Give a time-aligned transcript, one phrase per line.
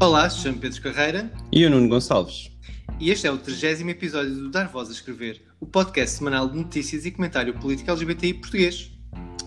[0.00, 2.50] Olá, chamo Pedro Carreira E o Nuno Gonçalves.
[2.98, 6.56] e este é o 30 episódio do Dar Voz a Escrever, o podcast semanal de
[6.56, 8.90] notícias e comentário político LGBTI português.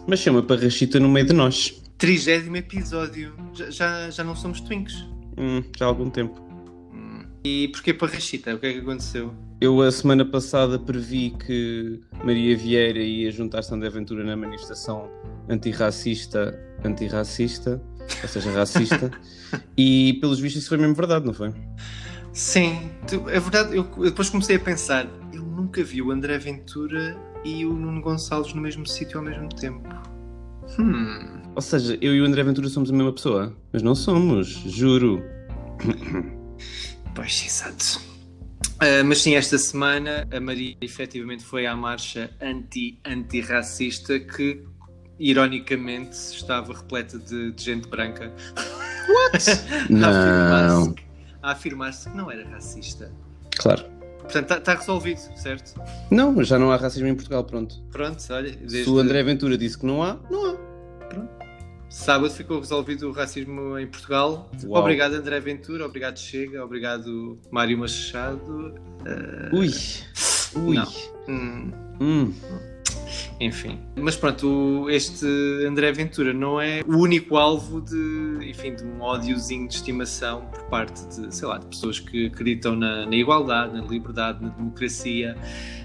[0.07, 1.81] Mas chama para Rachita no meio de nós.
[1.97, 4.93] 30 episódio, já, já, já não somos twinks.
[5.39, 6.39] Hum, já há algum tempo.
[7.43, 8.53] E porquê Parrachita?
[8.53, 9.33] O que é que aconteceu?
[9.59, 15.09] Eu a semana passada previ que Maria Vieira ia juntar-se a André Ventura na manifestação
[15.49, 17.81] antirracista, antirracista,
[18.21, 19.11] ou seja, racista,
[19.77, 21.53] e pelos vistos isso foi mesmo verdade, não foi?
[22.33, 26.37] Sim, tu- é verdade, eu, eu depois comecei a pensar, eu nunca vi o André
[26.39, 27.15] Ventura
[27.45, 29.87] e o Nuno Gonçalves no mesmo sítio ao mesmo tempo.
[30.79, 34.47] Hum, Ou seja, eu e o André Ventura somos a mesma pessoa, mas não somos,
[34.47, 35.21] juro.
[37.13, 38.01] pois exato.
[38.79, 44.63] Ah, mas sim, esta semana a Maria efetivamente foi à marcha anti-antirracista que,
[45.19, 48.31] ironicamente, estava repleta de, de gente branca.
[49.09, 49.49] What?
[49.89, 50.09] a Não.
[50.09, 51.03] afirmar-se que-
[51.41, 53.11] a afirmar-se que não era racista.
[53.57, 53.83] Claro.
[54.19, 55.73] Portanto, está resolvido, certo?
[56.09, 57.75] Não, já não há racismo em Portugal, pronto.
[57.91, 60.57] Pronto, olha, desde Se o André Ventura disse que não há, não há.
[61.89, 64.49] sábado ficou resolvido o racismo em Portugal.
[64.63, 64.81] Uau.
[64.81, 68.75] Obrigado, André Ventura, obrigado, Chega, obrigado, Mário Machado.
[69.05, 69.69] Ah, Ui,
[70.55, 70.75] ui.
[70.77, 70.87] Não.
[71.27, 72.33] hum, Hum.
[73.43, 73.77] Enfim.
[73.97, 75.25] Mas pronto, este
[75.67, 80.63] André Ventura não é o único alvo de, enfim, de um ódiozinho de estimação por
[80.69, 85.35] parte de, sei lá, de pessoas que acreditam na, na igualdade, na liberdade, na democracia.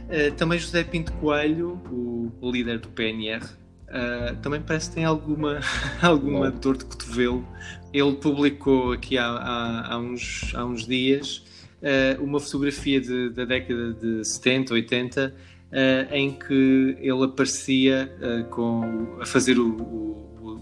[0.09, 3.45] Eh, também José Pinto Coelho, o, líder do PNR,
[3.89, 5.59] eh, também parece que tem alguma,
[6.01, 7.45] alguma dor de cotovelo.
[7.93, 11.43] Ele publicou aqui há, há, há uns, há uns dias
[11.83, 15.35] eh, uma fotografia de- da década de 70, 80
[15.73, 20.19] eh, em que ele aparecia eh, com, a fazer o, o-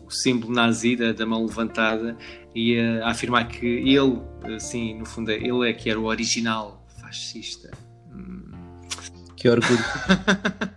[0.07, 2.17] o símbolo nazi da, da mão levantada
[2.55, 4.21] e a, a afirmar que ele,
[4.55, 7.71] assim, no fundo, ele é que era o original fascista.
[8.15, 8.43] Hum.
[9.37, 9.79] Que orgulho.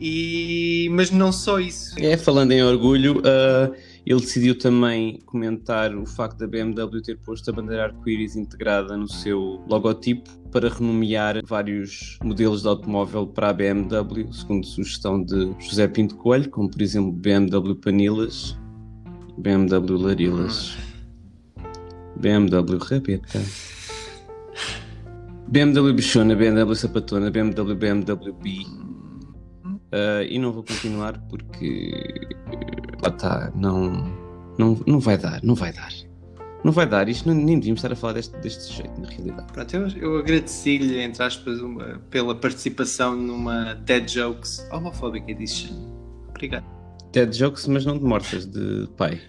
[0.00, 1.94] E, mas não só isso.
[1.98, 3.72] É, falando em orgulho, ah,
[4.08, 9.06] ele decidiu também comentar o facto da BMW ter posto a bandeira arco-íris integrada no
[9.06, 15.86] seu logotipo para renomear vários modelos de automóvel para a BMW, segundo sugestão de José
[15.88, 18.56] Pinto Coelho, como por exemplo BMW Panilas,
[19.36, 20.74] BMW Larilas,
[22.16, 23.42] BMW Rabeta.
[25.48, 28.87] BMW Bichona, BMW Sapatona, BMW BMW B.
[29.90, 31.90] Uh, e não vou continuar porque
[32.46, 33.90] uh, lá está, não,
[34.58, 35.92] não, não vai dar, não vai dar.
[36.64, 39.50] Não vai dar, isto não, nem devíamos estar a falar deste, deste jeito, na realidade.
[39.52, 45.72] Pronto, eu, eu agradeci-lhe, entre aspas, uma- pela participação numa Dead Jokes Homophobic Edition.
[46.28, 46.64] Obrigado.
[47.12, 49.20] Ted Jokes, mas não de mortas, de pai.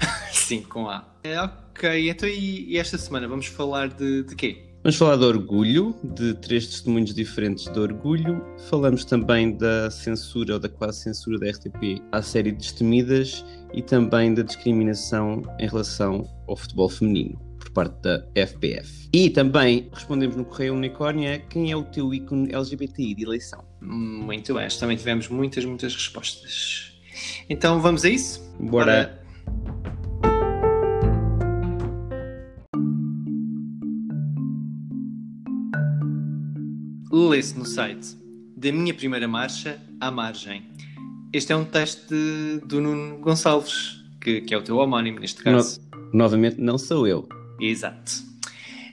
[0.32, 1.06] Sim, com A.
[1.24, 4.66] É, ok, então e, e esta semana vamos falar de, de quê?
[4.82, 8.44] Vamos falar de orgulho, de três testemunhos diferentes de orgulho.
[8.68, 14.34] Falamos também da censura ou da quase censura da RTP à série Destemidas e também
[14.34, 19.08] da discriminação em relação ao futebol feminino por parte da FPF.
[19.12, 23.64] E também respondemos no Correio Unicórnio a quem é o teu ícone LGBTI de eleição.
[23.80, 26.92] Muito bem, também tivemos muitas, muitas respostas.
[27.48, 28.42] Então vamos a isso?
[28.58, 28.92] Bora.
[28.92, 29.21] Ora,
[37.28, 38.16] Lê-se no site
[38.56, 40.62] Da Minha Primeira Marcha à Margem.
[41.32, 45.42] Este é um texto de- do Nuno Gonçalves, que, que é o teu homónimo neste
[45.42, 45.80] caso.
[46.12, 47.28] Novamente, não sou eu.
[47.60, 48.12] Exato.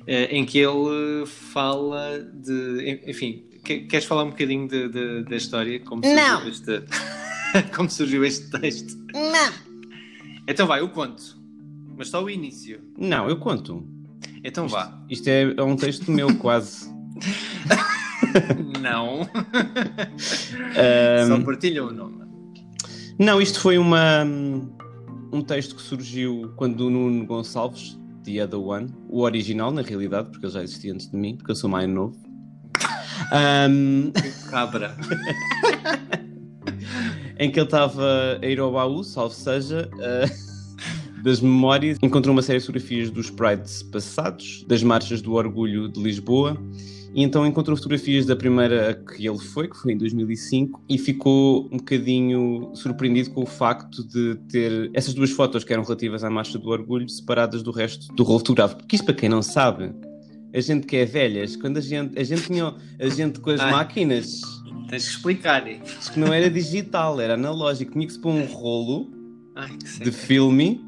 [0.08, 3.02] Eh, em que ele fala de.
[3.08, 5.80] Enfim, que- queres falar um bocadinho de- de- da história?
[5.82, 6.48] Como surgiu Não.
[6.48, 6.84] Este,
[7.76, 8.98] como surgiu este texto?
[9.14, 9.54] Não.
[10.48, 11.38] Então vai, eu conto.
[11.98, 12.80] Mas só o início.
[12.98, 13.86] Não, eu conto.
[14.44, 14.98] Então vá.
[15.10, 16.88] Isto é, é um texto meu, quase.
[18.82, 19.22] Não.
[20.76, 22.20] Ahm, Só partilha o nome.
[23.18, 24.24] Não, isto foi uma,
[25.32, 30.30] um texto que surgiu quando o Nuno Gonçalves, The Other One, o original na realidade,
[30.30, 32.16] porque ele já existia antes de mim, porque eu sou mais novo.
[33.32, 34.12] Ahm,
[34.50, 34.96] Cabra.
[37.38, 40.49] em que ele estava a ir ao baú, salvo seja, uh,
[41.24, 41.98] das memórias.
[42.02, 46.58] Encontrou uma série de fotografias dos Prides passados, das marchas do orgulho de Lisboa.
[47.14, 51.66] E então encontrou fotografias da primeira que ele foi, que foi em 2005, e ficou
[51.72, 56.30] um bocadinho surpreendido com o facto de ter essas duas fotos que eram relativas à
[56.30, 58.82] Marcha do Orgulho separadas do resto do rolo fotográfico.
[58.82, 59.92] Porque isto, para quem não sabe,
[60.54, 63.60] a gente que é velhas, quando a gente, a gente tinha a gente com as
[63.60, 63.72] Ai.
[63.72, 64.42] máquinas,
[64.88, 65.68] Tens que explicar.
[65.68, 69.12] isto que não era digital, era analógico, tinha que se pôr um rolo
[69.56, 70.82] Ai, de filme,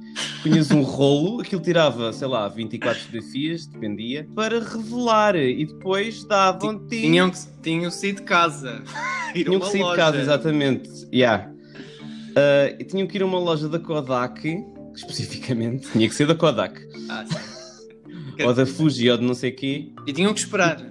[0.43, 7.01] punhas um rolo, aquilo tirava, sei lá, 24 fotografias, dependia, para revelar e depois davam-te.
[7.01, 8.81] Tinham, que, tinham saído de casa.
[9.33, 9.91] Tinham que sair loja.
[9.91, 10.89] de casa, exatamente.
[11.13, 11.51] Yeah.
[12.35, 14.57] Ah, e tinham que ir a uma loja da Kodak,
[14.95, 18.43] especificamente, tinha que ser da Kodak, Ah, sim.
[18.43, 19.89] ou da Fuji, ou de não sei quê.
[20.05, 20.81] E tinham que esperar.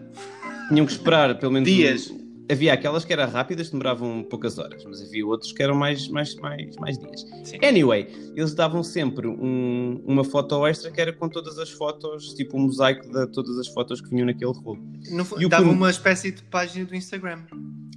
[0.69, 1.69] Tinham que esperar pelo menos.
[1.69, 2.11] Dias.
[2.11, 2.20] um-
[2.51, 6.35] Havia aquelas que eram rápidas, demoravam poucas horas, mas havia outros que eram mais, mais,
[6.37, 7.25] mais, mais dias.
[7.45, 7.59] Sim.
[7.65, 12.57] Anyway, eles davam sempre um- uma foto extra que era com todas as fotos, tipo
[12.59, 14.79] um mosaico de todas as fotos que vinham naquele rolo.
[15.11, 17.43] No, E dava uma espécie de página do Instagram.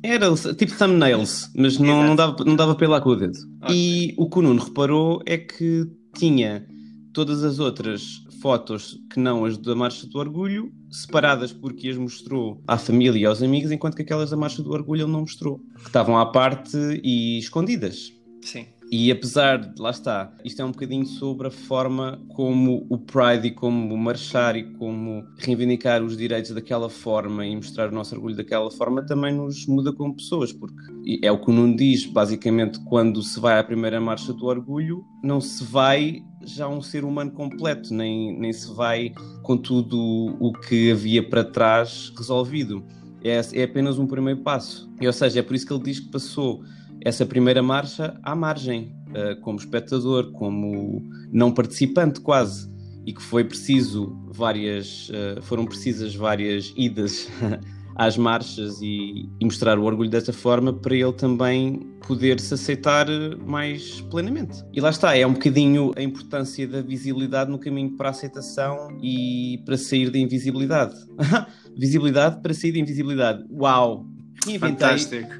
[0.03, 3.37] Era tipo thumbnails, mas não, não, dava, não dava para ir lá com o dedo.
[3.61, 3.75] Ok.
[3.75, 6.65] E o que o Nuno reparou é que tinha
[7.13, 12.61] todas as outras fotos que não as da Marcha do Orgulho, separadas porque as mostrou
[12.67, 15.59] à família e aos amigos, enquanto que aquelas da Marcha do Orgulho ele não mostrou.
[15.77, 18.11] Que estavam à parte e escondidas.
[18.41, 18.67] Sim.
[18.95, 23.47] E apesar de, lá está, isto é um bocadinho sobre a forma como o Pride
[23.47, 28.35] e como marchar e como reivindicar os direitos daquela forma e mostrar o nosso orgulho
[28.35, 32.79] daquela forma também nos muda como pessoas, porque é o que o Nuno diz, basicamente,
[32.81, 37.31] quando se vai à primeira marcha do orgulho, não se vai já um ser humano
[37.31, 39.11] completo, nem, nem se vai
[39.41, 42.85] com tudo o que havia para trás resolvido.
[43.23, 44.87] É, é apenas um primeiro passo.
[45.01, 46.61] E, ou seja, é por isso que ele diz que passou
[47.03, 52.71] essa primeira marcha à margem, eh, como espectador, como não participante quase,
[53.05, 57.27] e que foi preciso várias, eh, foram precisas várias idas
[57.95, 63.05] às marchas e, e mostrar o orgulho dessa forma para ele também poder se aceitar
[63.45, 64.63] mais plenamente.
[64.73, 68.97] E lá está, é um bocadinho a importância da visibilidade no caminho para a aceitação
[69.01, 70.95] e para sair da invisibilidade.
[71.77, 73.43] visibilidade para sair da invisibilidade.
[73.51, 74.12] Uau!
[74.45, 74.97] Reinventei,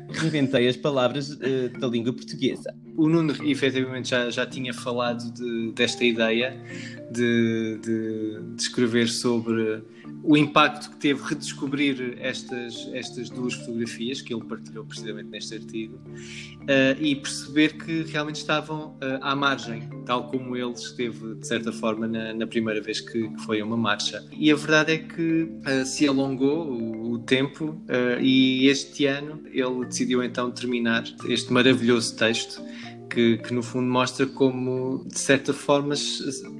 [0.10, 2.74] reinventei as palavras eh, da língua portuguesa.
[2.95, 6.56] O Nuno, efetivamente, já, já tinha falado de- desta ideia
[7.12, 9.81] de, de, de escrever sobre
[10.24, 16.00] o impacto que teve redescobrir estas, estas duas fotografias que ele partilhou precisamente neste artigo
[16.68, 21.74] eh, e perceber que realmente estavam eh, à margem, tal como ele esteve, de certa
[21.74, 24.24] forma, na, na primeira vez que, que foi a uma marcha.
[24.31, 27.81] E a verdade é que eh, se alongou o, o tempo
[28.22, 32.62] e este ano ele decidiu então terminar este maravilhoso texto
[33.13, 35.94] que, que, no fundo mostra como, de certa forma,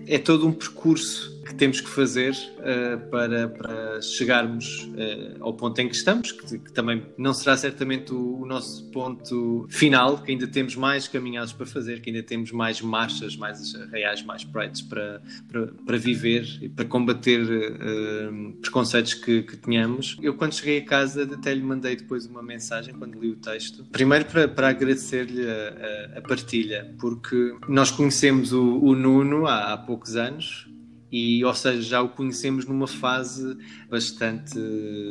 [0.08, 5.80] é todo um percurso que temos que fazer uh, para, para chegarmos uh, ao ponto
[5.80, 10.32] em que estamos, que, que também não será certamente o, o, nosso ponto final, que
[10.32, 14.82] ainda temos mais caminhados para fazer, que ainda temos mais marchas, mais reais, mais prides
[14.82, 20.18] para, para, para viver e para combater uh, preconceitos que, que tenhamos.
[20.22, 23.86] Eu, quando cheguei a casa, até lhe mandei depois uma mensagem, quando li o texto,
[23.92, 29.74] primeiro para, para agradecer-lhe a, a, a, partilha, porque nós conhecemos o, o Nuno há,
[29.74, 30.68] há poucos anos,
[31.14, 33.56] e, ou seja, já o conhecemos numa fase
[33.88, 34.58] bastante.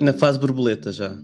[0.03, 1.17] Na fase borboleta já.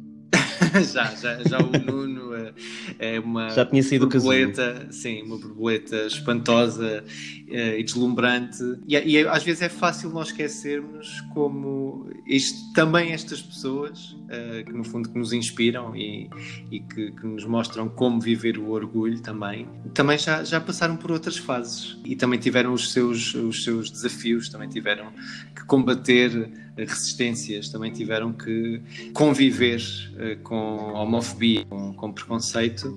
[0.92, 2.52] já, já, já o Nuno é,
[2.99, 7.04] é uma já tinha sido borboleta, sim, uma borboleta espantosa
[7.50, 8.62] é, e deslumbrante.
[8.87, 14.73] E, e, às vezes é fácil nós esquecermos como isto, também estas pessoas é, que
[14.73, 16.28] no fundo que nos inspiram e,
[16.70, 21.11] e que, que, nos mostram como viver o orgulho também, também já, já passaram por
[21.11, 25.12] outras fases e também tiveram os seus, os seus desafios, também tiveram
[25.54, 28.80] que combater resistências, também tiveram que
[29.12, 32.94] conviver uh, com homofobia, com, com preconceito,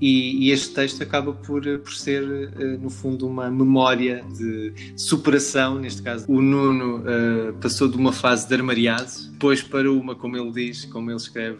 [0.00, 5.78] e, e, este texto acaba por, por ser, uh, no fundo, uma memória de superação.
[5.78, 10.38] Neste caso, o Nuno uh, passou de uma fase de armariado, depois para uma, como
[10.38, 11.58] ele diz, como ele escreve,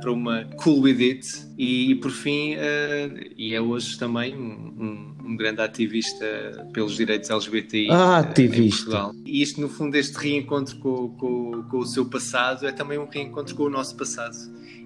[0.00, 1.28] para uma cool with it,
[1.58, 2.54] e, e por fim,
[3.36, 6.24] e é hoje também um, um, um, grande ativista
[6.72, 8.62] pelos direitos LGBTI ah, ativista.
[8.62, 9.14] em Portugal.
[9.26, 13.06] E isto, no fundo, este reencontro com, com, com, o seu passado é também um
[13.06, 14.36] reencontro com o nosso passado.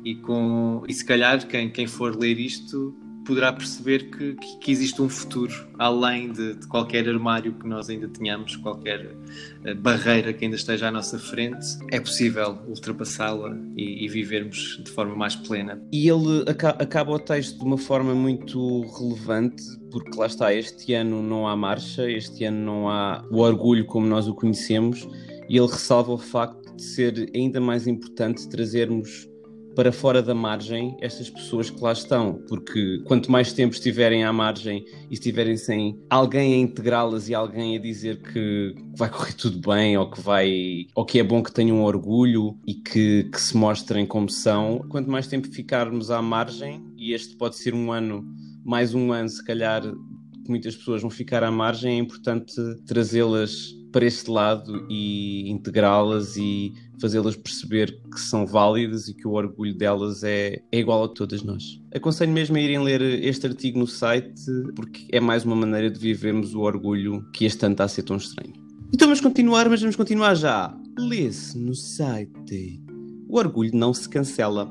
[0.04, 2.94] E, com, e se calhar, quem, quem for ler isto
[3.24, 7.88] poderá perceber que, que, que existe um futuro além de, de, qualquer armário que nós
[7.88, 11.66] ainda tenhamos, qualquer uh, barreira que ainda esteja à nossa frente.
[11.90, 15.80] É possível ultrapassá-la e, e, vivermos de forma mais plena.
[15.92, 20.94] E ele aca acaba o texto de uma forma muito relevante, porque lá está, este
[20.94, 25.06] ano não há marcha, este ano não há o orgulho como nós o conhecemos,
[25.48, 29.31] e ele ressalva o facto de ser ainda mais importante trazermos
[29.74, 34.32] para fora da margem estas pessoas que lá estão, porque quanto mais tempo estiverem à
[34.32, 39.58] margem e estiverem sem alguém a integrá-las e alguém a dizer que vai correr tudo
[39.58, 43.56] bem ou que vai ou que é bom que tenham orgulho e que, que se
[43.56, 48.24] mostrem como são, quanto mais tempo ficarmos à margem, e este pode ser um ano,
[48.64, 52.54] mais um ano se calhar que muitas pessoas vão ficar à margem, é importante
[52.86, 59.32] trazê-las para este lado e integrá-las e fazê-las perceber que são válidas e que o
[59.32, 61.80] orgulho delas é, é igual a todas nós.
[61.94, 64.40] Aconselho mesmo a irem ler este artigo no site
[64.74, 68.02] porque é mais uma maneira de vivermos o orgulho que este ano está a ser
[68.02, 68.54] tão estranho.
[68.94, 70.74] Então vamos continuar, mas vamos continuar já.
[70.98, 72.82] Lê-se no site.
[73.28, 74.70] O orgulho não se cancela.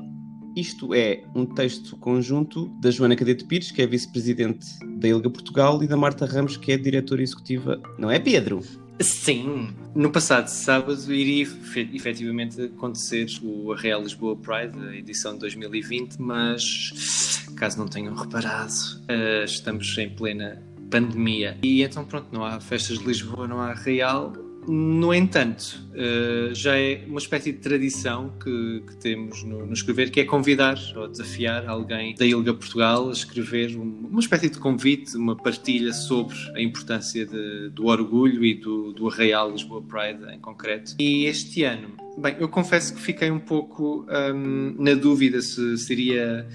[0.56, 4.66] Isto é um texto conjunto da Joana Cadete Pires, que é vice-presidente
[4.98, 7.80] da ILGA Portugal, e da Marta Ramos, que é diretora executiva.
[7.98, 8.62] Não é, Pedro?
[9.02, 11.46] Sim, no passado sábado iria
[11.92, 18.72] efetivamente acontecer o Real Lisboa Pride, a edição de 2020, mas caso não tenham reparado,
[19.08, 21.58] eh, estamos em plena pandemia.
[21.62, 24.32] E então pronto, não há festas de Lisboa, não há Real,
[24.66, 30.10] no entanto, uh, já é uma espécie de tradição que, que temos no, no, escrever,
[30.10, 34.58] que é convidar ou desafiar alguém da Ilga Portugal a escrever um, uma espécie de
[34.58, 40.32] convite, uma partilha sobre a importância de, do orgulho e do, do Arraial Lisboa Pride
[40.32, 40.94] em concreto.
[41.00, 46.46] E este ano, bem, eu confesso que fiquei um pouco um, na dúvida se seria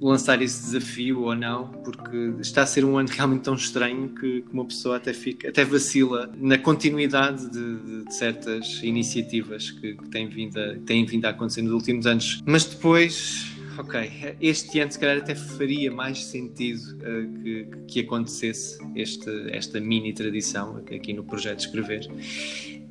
[0.00, 4.42] lançar esse desafio ou não, porque está a ser um ano realmente tão estranho que,
[4.42, 9.94] que uma pessoa até, fica, até vacila na continuidade de, de, de certas iniciativas que,
[9.94, 12.40] que têm, vindo a, têm vindo a acontecer nos últimos anos.
[12.44, 18.78] Mas depois ok, este ano se calhar até faria mais sentido uh, que, que, acontecesse
[18.94, 22.06] este, esta mini tradição aqui no projeto Escrever.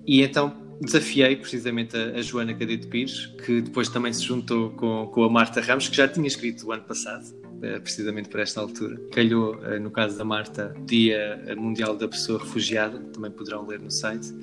[0.05, 5.07] E então desafiei precisamente a, a, Joana Cadete Pires, que depois também se juntou com,
[5.07, 7.25] com a Marta Ramos, que já tinha escrito o ano passado,
[7.61, 8.99] eh, precisamente por esta altura.
[9.11, 13.91] Calhou, eh, no caso da Marta, Dia Mundial da Pessoa Refugiada, também poderão ler no
[13.91, 14.33] site.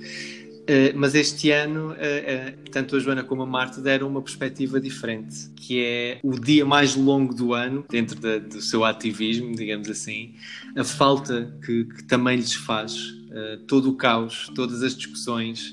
[0.68, 1.94] Uh, mas este ano,
[2.72, 6.96] tanto a Joana como a Marta deram uma perspectiva diferente, que é o dia mais
[6.96, 10.34] longo do ano, dentro do seu ativismo, digamos assim,
[10.74, 12.96] a falta que, que também lhes faz,
[13.68, 15.72] todo o caos, todas as discussões,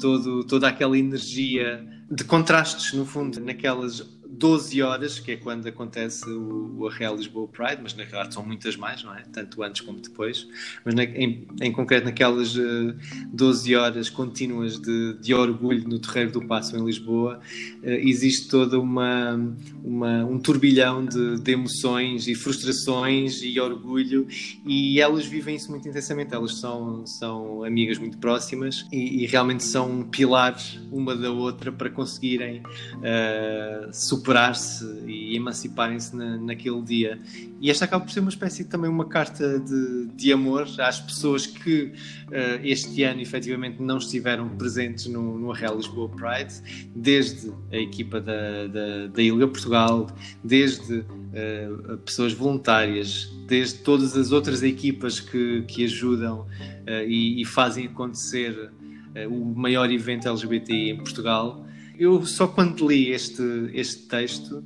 [0.00, 4.00] todo, toda aquela energia de contrastes, no fundo, naquelas
[4.32, 8.44] 12 horas, que é quando acontece o, o Arreal Lisboa Pride, mas na realidade são
[8.44, 9.22] muitas mais, não é?
[9.30, 10.48] Tanto antes como depois.
[10.84, 15.98] Mas na, em, em, concreto, naquelas uh, eh, 12 horas contínuas de, de, orgulho no
[15.98, 17.40] Terreiro do Passo em Lisboa,
[17.82, 19.34] uh, existe toda uma,
[19.84, 24.26] uma um turbilhão de, de, emoções e frustrações e orgulho,
[24.64, 26.32] e elas vivem isso muito intensamente.
[26.32, 30.56] Elas são, são amigas muito próximas e, e realmente são um pilar
[30.90, 37.18] uma da outra para conseguirem uh, superar superar-se e emanciparem-se na, naquele dia.
[37.60, 41.46] E esta acaba por ser uma espécie também uma carta de, de amor às pessoas
[41.46, 41.92] que
[42.28, 46.54] uh, este ano efetivamente não estiveram presentes no, no Real Lisboa Pride,
[46.94, 50.08] desde a equipa da, da, da Portugal,
[50.42, 57.44] desde uh, pessoas voluntárias, desde todas as outras equipas que, que ajudam uh, e, e,
[57.44, 58.70] fazem acontecer
[59.28, 61.66] o maior evento LGBTI em Portugal
[62.02, 63.42] eu só quando li este,
[63.72, 64.64] este texto,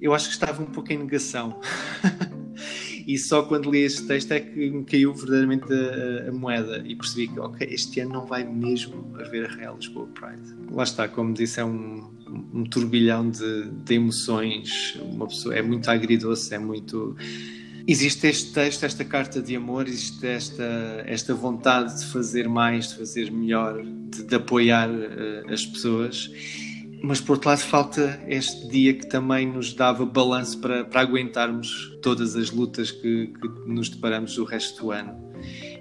[0.00, 1.60] eu acho que estava um pouco em negação.
[3.06, 6.96] e só quando li este texto é que me caiu verdadeiramente a, a, moeda e
[6.96, 10.54] percebi que, ok, este ano não vai mesmo haver a Real Lisboa Pride.
[10.72, 12.10] Lá está, como disse, é um,
[12.52, 17.16] um turbilhão de, de emoções, uma pessoa, é muito agridoce, é muito
[17.86, 22.94] Existe este texto, esta carta de amor, existe esta, esta vontade de fazer mais, de
[22.96, 26.30] fazer melhor, de, de apoiar uh, as pessoas,
[27.04, 31.98] mas por outro lado falta este dia que também nos dava balanço para, para aguentarmos
[32.00, 35.14] todas as lutas que, que nos deparamos o resto do ano.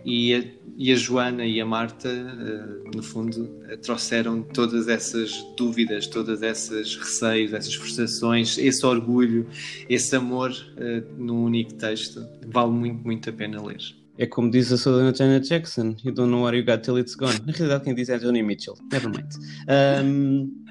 [0.03, 0.44] E a,
[0.77, 6.44] e a Joana e a Marta, uh, no fundo, uh, trouxeram todas essas dúvidas, todas
[6.44, 9.48] essas receios, essas frustrações, esse orgulho,
[9.88, 12.27] esse amor uh, num único texto.
[12.48, 13.80] Vale muito, muito a pena ler.
[14.18, 17.15] É como diz a Sodana Janet Jackson: You don't know what you got till it's
[17.15, 17.39] gone.
[17.48, 18.75] Na realidade, quem diz é Johnny Mitchell.
[18.92, 19.30] Never mind.
[19.70, 20.63] Um...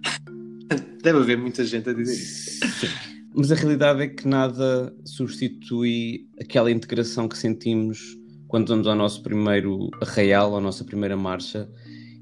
[1.02, 2.60] Deve haver muita gente a dizer isso.
[3.34, 9.22] Mas a realidade é que nada substitui aquela integração que sentimos quando vamos ao nosso
[9.22, 11.68] primeiro arraial, à nossa primeira marcha,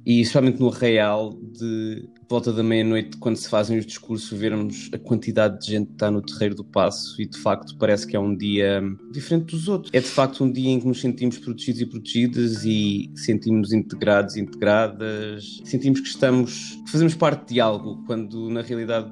[0.06, 4.98] e especialmente no arraial de volta da meia-noite, quando se fazem os discursos, vermos a
[4.98, 8.20] quantidade de gente que está no terreiro do passo e de facto parece que é
[8.20, 9.92] um dia diferente dos outros.
[9.92, 14.36] É de facto um dia em que nos sentimos protegidos e protegidas e sentimos integrados
[14.36, 19.10] e integradas, sentimos que estamos, que fazemos parte de algo, quando na realidade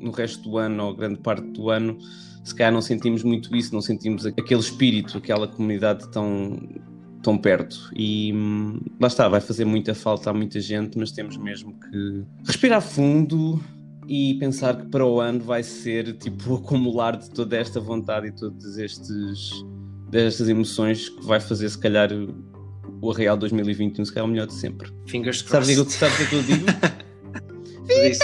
[0.00, 1.98] no resto do ano ou grande parte do ano
[2.42, 6.56] se calhar não sentimos muito isso, não sentimos aquele espírito, aquela comunidade tão
[7.26, 7.90] tão perto.
[7.92, 12.24] E hum, lá está, vai fazer muita falta a muita gente, mas temos mesmo que
[12.46, 13.60] respirar fundo
[14.06, 18.28] e pensar que para o ano vai ser tipo o acumular de toda esta vontade
[18.28, 19.50] e todas estes
[20.08, 22.10] destas emoções que vai fazer se calhar
[23.02, 24.88] o Arreal 2021 se calhar o melhor de sempre.
[25.08, 25.92] Fingers Sabes, crossed.
[25.94, 26.66] sabes o que eu digo?
[27.88, 28.20] Disse.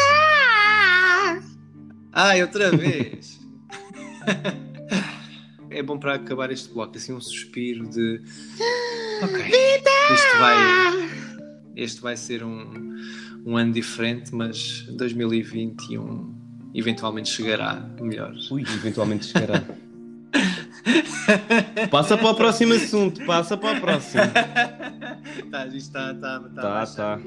[2.13, 3.41] Ai, outra vez!
[5.75, 8.23] é bom para acabar este bloco, assim um suspiro de.
[9.23, 9.45] Ok.
[10.15, 11.13] Isto vai.
[11.75, 12.95] Este vai ser um,
[13.47, 16.35] um ano diferente, mas 2021
[16.75, 18.35] eventualmente chegará melhor.
[18.51, 19.65] Ui, eventualmente chegará.
[21.91, 24.23] passa para o próximo assunto, passa para o próximo.
[25.51, 27.19] tá, está, está, está Tá, a baixar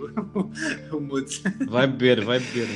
[0.94, 1.42] O, o mood.
[1.68, 2.68] Vai beber, vai beber.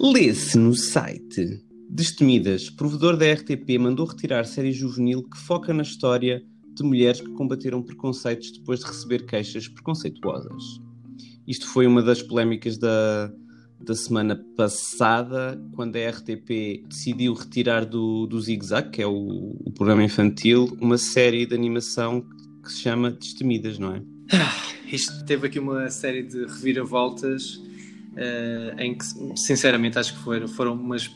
[0.00, 1.62] Lê-se no site.
[1.88, 6.42] Destemidas, provedor da RTP mandou retirar série juvenil que foca na história
[6.74, 10.62] de mulheres que combateram preconceitos depois de receber queixas preconceituosas.
[11.46, 13.32] Isto foi uma das polémicas da,
[13.80, 19.56] da semana passada, quando a RTP decidiu retirar do, do Zig Zag, que é o,
[19.64, 22.26] o programa infantil, uma série de animação
[22.64, 24.02] que se chama Destemidas, não é?
[24.90, 27.62] Isto teve aqui uma série de reviravoltas
[28.16, 29.04] eh, em que,
[29.36, 31.10] sinceramente, acho que foram, foram umas,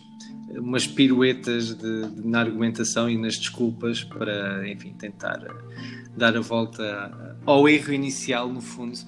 [0.51, 6.41] umas piruetas de, de- na argumentação e nas desculpas para, enfim, tentar eh, dar a
[6.41, 8.99] volta ao erro inicial, no fundo.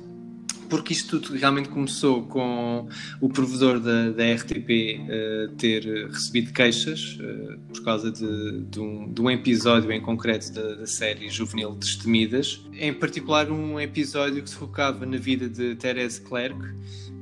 [0.70, 2.88] Porque isto tudo realmente começou com
[3.20, 9.12] o provedor da, da RTP eh, ter recebido queixas eh, por causa de, de um,
[9.12, 12.64] de um episódio em concreto da, da série Juvenil Destemidas.
[12.72, 16.56] Em particular, um episódio que se focava na vida de Thérèse Clerc,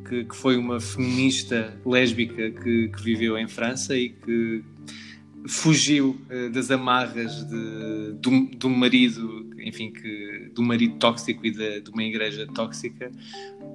[0.06, 4.62] que, que foi uma feminista lésbica que, que viveu em França e que
[5.48, 11.82] fugiu eh, das amarras de, do, do marido, enfim, que, do marido tóxico e de,
[11.90, 13.10] uma igreja tóxica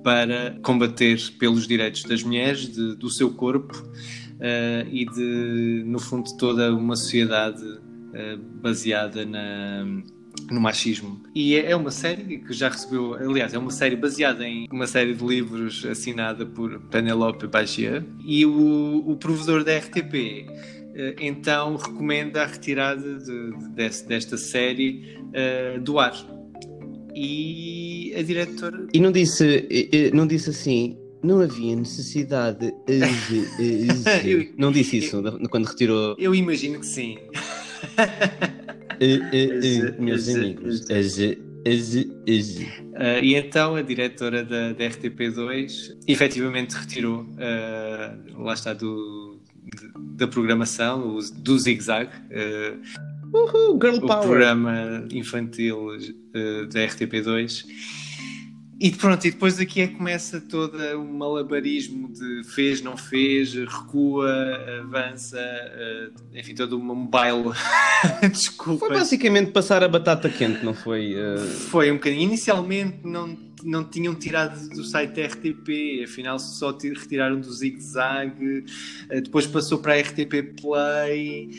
[0.03, 3.73] para combater pelos direitos das mulheres, de- do seu corpo
[4.39, 7.63] eh, e de, no fundo, toda uma sociedade
[8.13, 9.83] eh, baseada na,
[10.51, 11.23] no machismo.
[11.33, 14.86] E é é uma série que já recebeu, aliás, é uma série baseada em uma
[14.88, 20.45] série de livros assinada por Penelope Bagier e o, o provedor da RTP
[21.19, 26.13] então recomenda a retirada de- de- desse- desta série eh, do ar.
[27.15, 32.73] E a diretora E não disse, eh, eh, não disse assim, não havia necessidade.
[32.88, 36.15] eh, eh, eh, Eu- não disse isso quando retirou.
[36.19, 37.17] Eu imagino que sim.
[37.97, 40.86] eh, eh, eh, meus amigos.
[43.23, 49.32] e então a diretora da, da RTP2 efetivamente retirou, ah, lá está, do,
[50.17, 52.78] da programação, o- do Zig Zag, ah,
[53.34, 54.21] Uhul, girl o power.
[54.28, 55.89] programa infantil
[56.36, 57.63] ah, da RTP2.
[58.85, 63.53] E pronto, e depois aqui é que começa todo um malabarismo de fez, não fez,
[63.53, 64.29] recua,
[64.81, 67.43] avança, ah, enfim, todo um baile.
[68.29, 68.85] Desculpa.
[68.87, 71.13] Foi basicamente passar a batata quente, não foi?
[71.13, 71.37] eh,
[71.69, 72.23] Foi um bocadinho.
[72.23, 78.65] Inicialmente não, não tinham tirado do site RTP, afinal só ti- retiraram do Zig Zag,
[79.09, 81.51] eh, depois passou para a RTP Play,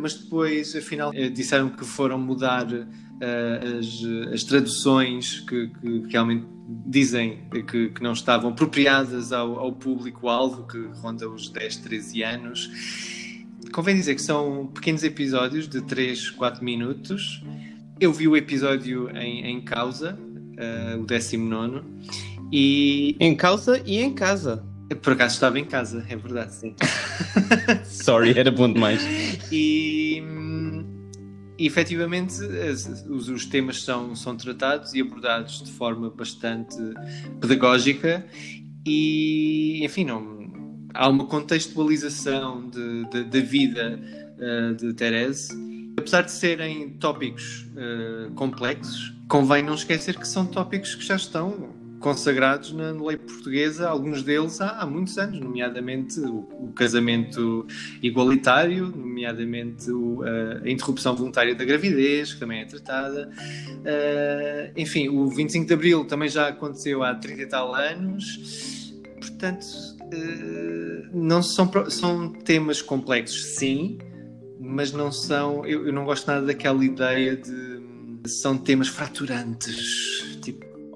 [0.00, 2.66] mas depois afinal disseram que foram mudar
[3.78, 6.46] as, as traduções que, que realmente
[6.86, 12.70] dizem que, que não estavam apropriadas ao, ao público-alvo, que ronda os 10, 13 anos.
[13.72, 17.42] Convém dizer que são pequenos episódios de 3, 4 minutos.
[18.00, 20.18] Eu vi o episódio em, em causa,
[20.56, 21.82] eh, o 19,
[22.52, 24.64] e Em causa e em casa.
[25.02, 26.74] por acaso estava em casa, é verdade, sim.
[27.84, 29.02] Sorry, era bom demais.
[29.50, 30.47] E, hum,
[31.58, 32.34] e efetivamente
[33.08, 36.76] os, os temas são, são tratados e abordados de forma bastante
[37.40, 38.24] pedagógica.
[38.86, 40.38] E enfim não
[40.94, 44.00] há uma contextualização da vida
[44.38, 45.52] eh, de Therese.
[45.96, 51.70] Apesar de serem tópicos eh, complexos convém não esquecer que são tópicos que já estão
[51.98, 57.66] consagrados na lei portuguesa, alguns deles há, há muitos anos, nomeadamente o, o casamento
[58.02, 63.30] igualitário, nomeadamente o, a, interrupção voluntária da gravidez, que também é tratada.
[63.78, 68.94] Uh, enfim, o 25 de Abril também já aconteceu há 30 e tal anos.
[69.20, 69.64] Portanto,
[70.02, 73.98] uh, não são, são temas complexos, sim,
[74.60, 75.64] mas não são.
[75.66, 77.78] Eu, eu não gosto nada daquela ideia de
[78.28, 80.27] são temas fraturantes.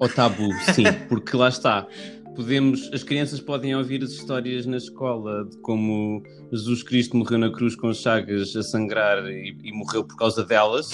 [0.03, 1.87] Ou tabu, sim, porque lá está.
[2.35, 7.49] Podemos, as crianças podem ouvir as histórias na escola de como Jesus Cristo morreu na
[7.49, 10.91] cruz com chagas a sangrar e, e morreu por causa delas,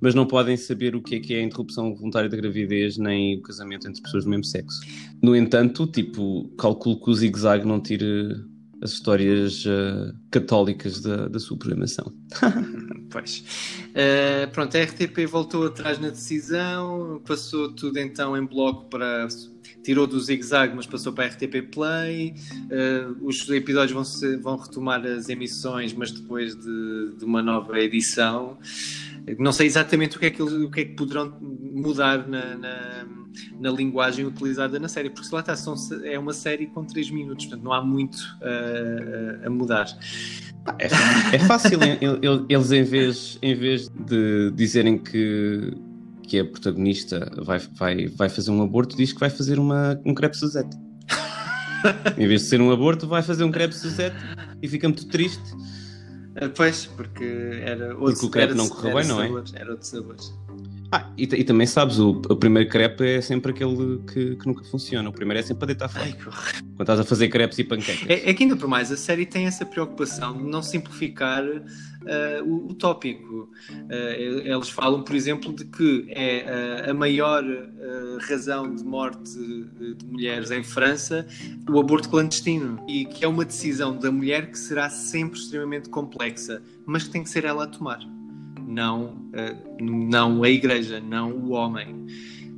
[0.00, 3.36] mas não podem saber o que é que é a interrupção voluntária da gravidez nem
[3.36, 4.78] o casamento entre pessoas do mesmo sexo.
[5.20, 8.32] No entanto, tipo, calculo que o zigue-zague não tire
[8.80, 12.12] as histórias uh, católicas da, da sua programação.
[13.12, 13.44] pois.
[13.90, 19.28] Uh, pronto, a RTP voltou atrás na decisão, passou tudo então em bloco para.
[19.84, 22.34] Tirou do zigue-zague, mas passou para a RTP Play.
[22.70, 27.78] Uh, os episódios vão, ser, vão retomar as emissões, mas depois de, de uma nova
[27.80, 28.58] edição.
[29.38, 33.06] Não sei exatamente o que é que, o que, é que poderão mudar na, na,
[33.60, 37.10] na, linguagem utilizada na série, porque se lá está, são, é uma série com 3
[37.10, 39.86] minutos, portanto não há muito uh, a mudar.
[40.78, 41.78] É, é fácil,
[42.48, 45.72] eles em vez, em vez de dizerem que,
[46.24, 50.14] que a protagonista vai, vai, vai fazer um aborto, diz que vai fazer uma, um
[50.14, 50.76] crepe Suzette.
[52.18, 54.16] em vez de ser um aborto, vai fazer um crepe Suzette
[54.60, 55.42] e fica muito triste
[56.54, 57.24] pois, porque
[57.64, 59.44] era outro Porque o crepe não correu bem, não é?
[59.54, 60.16] Era outro sabor.
[60.94, 64.62] Ah, e, e, também sabes, o, o, primeiro crepe é sempre aquele que, que, nunca
[64.64, 65.08] funciona.
[65.08, 66.06] O primeiro é sempre a deitar fora.
[66.12, 68.10] Quando estás a fazer crepes e panquecas.
[68.10, 72.44] É, é, que ainda por mais, a série tem essa preocupação de não simplificar uh,
[72.44, 73.48] o, o, tópico.
[73.70, 77.42] Uh, eles falam, por exemplo, de que é uh, a maior
[78.28, 81.26] razão de morte de, de mulheres em França
[81.70, 82.84] o aborto clandestino.
[82.86, 87.22] E que é uma decisão da mulher que será sempre extremamente complexa, mas que tem
[87.22, 88.00] que ser ela a tomar
[88.72, 92.06] não, uh, não a igreja, não o homem.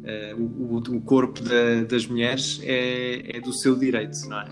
[0.04, 4.46] Uh, o, o, corpo da, das mulheres é, é, do seu direito, não é?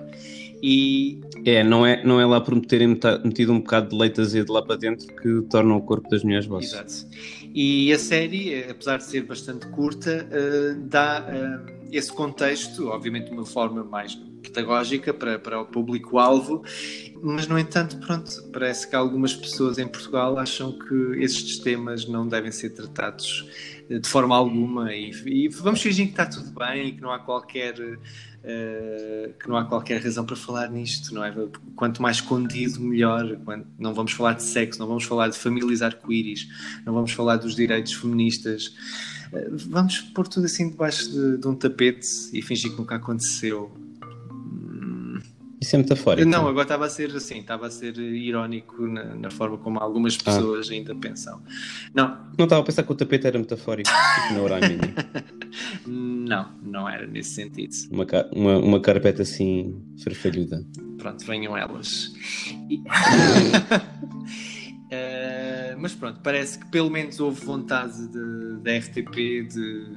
[0.63, 1.21] E...
[1.45, 4.63] É, não é, não é lá por terem metido um bocado de leite azedo lá
[4.63, 6.75] para dentro que torna o corpo das mulheres vosso.
[6.75, 7.07] Exato.
[7.55, 13.33] E a série, apesar de ser bastante curta, uh, dá uh, esse contexto, obviamente de
[13.33, 16.65] uma forma mais pedagógica para, para o público-alvo,
[17.23, 22.27] mas no entanto, pronto, parece que algumas pessoas em Portugal acham que estes temas não
[22.27, 23.49] devem ser tratados
[23.89, 27.13] eh, de forma alguma e, e vamos fingir que está tudo bem e que não
[27.13, 27.75] há qualquer
[28.43, 31.33] uh, que não há qualquer razão para falar nisto, não é?
[31.77, 33.39] Quanto mais escondido, melhor.
[33.79, 36.49] Não vamos falar de sexo, não vamos falar de famílias arco-íris,
[36.85, 38.75] não vamos falar dos direitos feministas.
[39.69, 43.71] Vamos pôr tudo assim debaixo de, de um tapete e fingir que nunca aconteceu
[45.63, 46.29] isso é metafórico.
[46.29, 50.19] Não, agora estava a ser assim, estava a ser irónico na, na forma como algumas
[50.21, 50.25] ah.
[50.25, 50.73] pessoas ah.
[50.73, 51.41] ainda pensam.
[51.95, 52.19] Não.
[52.37, 54.59] Não estava a pensar que o tapete era metafórico, tipo na
[55.87, 57.73] não, não era nesse sentido.
[57.93, 60.67] Uma, uma, uma carpeta assim, farfalhuda.
[60.99, 62.13] Pronto, venham elas.
[62.69, 62.79] E...
[62.79, 62.83] Uh,
[65.79, 67.95] mas pronto, parece que pelo menos houve vontade
[68.63, 69.97] da RTP de,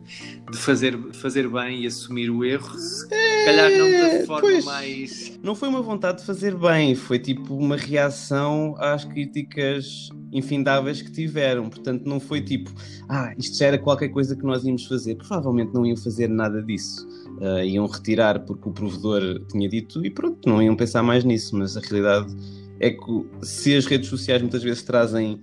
[0.52, 2.78] de, fazer, fazer bem e assumir o erro.
[2.78, 5.40] Se calhar não da é, forma pois, mais.
[5.44, 11.12] Não foi uma vontade de fazer bem, foi tipo uma reação às críticas infindáveis que
[11.12, 11.70] tiveram.
[11.70, 12.72] Portanto, não foi tipo,
[13.08, 15.16] ah, isto já era qualquer coisa que nós íamos fazer.
[15.16, 17.08] Provavelmente não iam fazer nada disso.
[17.38, 21.56] Uh, iam retirar porque o provedor tinha dito e pronto, não iam pensar mais nisso.
[21.56, 22.36] Mas a realidade
[22.80, 25.42] é que se as redes sociais muitas vezes trazem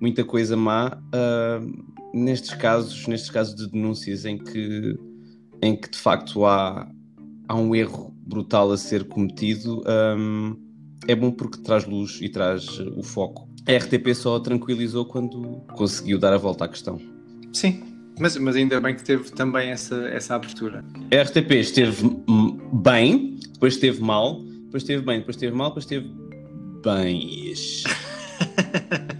[0.00, 1.84] muita coisa má, uh,
[2.14, 4.98] nestes casos, nestes casos de denúncias em que,
[5.62, 6.90] em que de facto há,
[7.46, 9.82] há um erro brutal a ser cometido,
[10.16, 10.56] um,
[11.06, 13.48] é bom porque traz luz e traz o foco.
[13.66, 16.98] A RTP só tranquilizou quando conseguiu dar a volta à questão.
[17.52, 17.82] Sim,
[18.18, 20.84] mas, mas ainda bem que teve também essa, essa abertura.
[21.12, 22.02] A RTP esteve
[22.72, 26.10] bem, depois esteve mal, depois esteve bem, depois esteve mal, depois esteve
[26.82, 27.52] bem.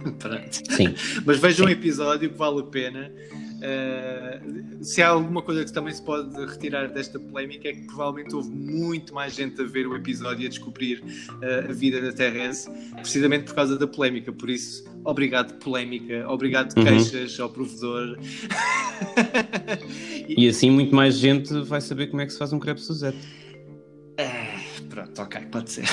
[0.75, 0.93] Sim.
[1.25, 3.11] Mas veja um episódio que vale a pena.
[3.61, 8.33] Uh, se há alguma coisa que também se pode retirar desta polémica é que provavelmente
[8.33, 12.11] houve muito mais gente a ver o episódio e a descobrir uh, a vida da
[12.11, 14.31] Terrence, precisamente por causa da polémica.
[14.31, 16.83] Por isso, obrigado polémica, obrigado uhum.
[16.83, 18.17] queixas ao provedor.
[20.27, 22.81] e, e assim muito mais gente vai saber como é que se faz um crepe
[22.81, 23.40] Suzette.
[25.13, 25.85] Pronto, ok, pode ser.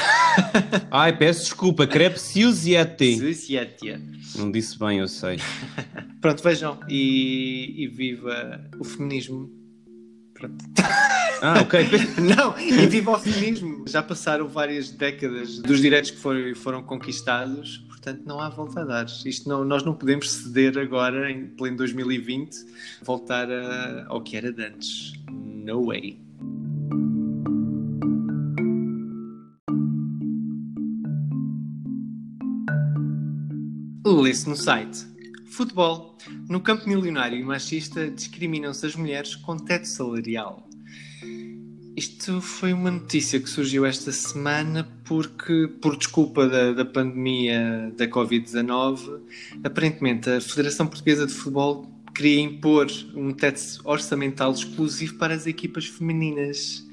[0.91, 3.17] Ai, peço desculpa, crepe Siusiete.
[3.17, 4.01] Siusiete.
[4.37, 5.39] Não disse bem, eu sei.
[6.21, 9.51] Pronto, vejam e, e viva o feminismo.
[10.35, 10.65] Pronto.
[11.41, 11.79] Ah, ok.
[12.37, 13.85] Não, e viva o feminismo.
[13.87, 18.85] Já passaram várias décadas dos direitos que foram, foram conquistados, portanto não há volta a
[18.85, 19.07] dar.
[19.25, 22.57] Isto não, nós não podemos ceder agora, em pleno 2020,
[23.05, 25.13] voltar a- ao que era de antes.
[25.31, 26.19] No way.
[34.09, 35.07] Lê-se no site.
[35.51, 36.17] Futebol.
[36.49, 40.67] No campo milionário e machista discriminam-se as mulheres com teto salarial.
[41.95, 48.07] Isto foi uma notícia que surgiu esta semana porque, por desculpa da, da pandemia da
[48.07, 49.21] Covid-19,
[49.63, 55.87] aparentemente a Federação Portuguesa de Futebol queria impor um teto orçamental exclusivo para as equipas
[55.87, 56.87] femininas.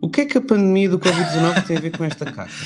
[0.00, 2.54] O que é que a pandemia do Covid-19 tem a ver com esta carta?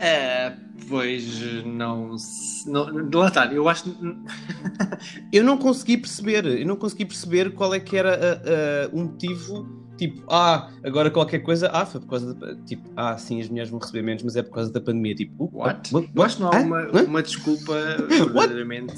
[0.00, 0.54] Ah,
[0.88, 2.86] pois não, se- não.
[3.14, 3.84] Lá está, eu acho.
[5.32, 8.42] Eu não consegui perceber, eu não consegui perceber qual é que era ah,
[8.86, 9.68] ah, o motivo.
[9.96, 12.54] Tipo, ah, agora qualquer coisa, ah, foi por causa da.
[12.64, 15.14] Tipo, ah, sim, as mulheres vão receber menos, mas é por causa da pandemia.
[15.14, 15.92] Tipo, uh, What?
[15.92, 16.08] what?
[16.14, 17.74] Eu acho que não há uma, uma desculpa
[18.08, 18.94] verdadeiramente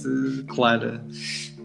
[0.49, 1.60] clara eh,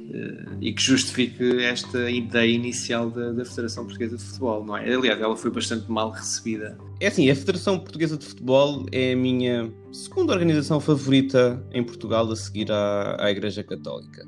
[0.61, 4.93] e que justifique esta ideia inicial da, da Federação Portuguesa de Futebol, não é?
[4.93, 6.77] Aliás, ela foi bastante mal recebida.
[6.99, 12.31] É assim, a Federação Portuguesa de Futebol é a minha segunda organização favorita em Portugal
[12.31, 14.25] a seguir à, à Igreja Católica.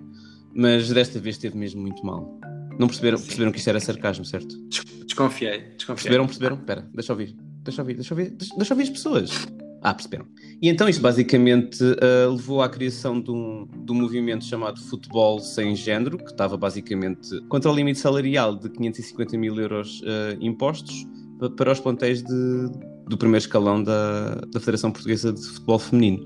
[0.54, 2.40] Mas desta vez esteve mesmo muito mal.
[2.80, 3.26] Não perceberam, Sim.
[3.26, 4.56] perceberam que isto era sarcasmo, certo?
[4.70, 5.86] Des- Desconfiei, desconfiei.
[5.86, 6.56] Perceberam, perceberam?
[6.58, 7.36] Espera, deixa eu ouvir.
[7.64, 9.48] Deixa eu ouvir, deixa eu ouvir, deixa, deixa eu ouvir as pessoas.
[9.82, 10.26] Ah, perceberam.
[10.62, 15.40] E então isto basicamente ah, levou à criação de um, de um movimento chamado Futebol
[15.40, 21.06] Sem Género, que estava basicamente contra o limite salarial de 550 mil euros ah, impostos
[21.40, 22.72] pa- para os plantéis de-
[23.08, 26.24] do primeiro escalão da, da Federação Portuguesa de Futebol Feminino.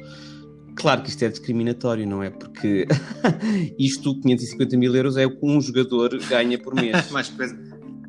[0.75, 2.29] Claro que isto é discriminatório, não é?
[2.29, 2.87] Porque
[3.77, 7.11] isto, 550 mil euros, é o que um jogador ganha por mês.
[7.11, 7.55] Mais coisa.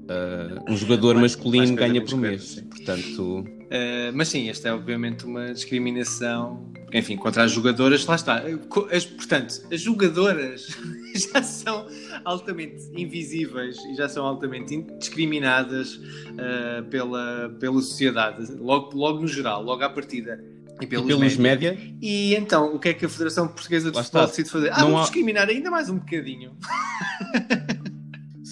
[0.08, 2.42] Ah, um jogador Mais- masculino mais ganha por mês.
[2.44, 2.62] sim.
[2.62, 8.04] Portanto, Eh, mas sim, esta é obviamente uma discriminação, enfim, contra as jogadoras.
[8.04, 8.42] Lá está.
[8.68, 10.66] Co- As, portanto, as jogadoras
[11.32, 11.86] já são
[12.22, 15.98] altamente invisíveis e já são altamente in- discriminadas
[16.36, 20.38] eh, pela, pela sociedade, logo, logo no geral, logo à partida.
[20.78, 21.72] E e pelos, pelos média.
[21.72, 24.30] média, E então, o que é que a Federação Portuguesa de Lá Futebol está.
[24.36, 24.68] decide fazer?
[24.72, 26.52] Ah, Não vamos há- discriminar ainda mais um bocadinho.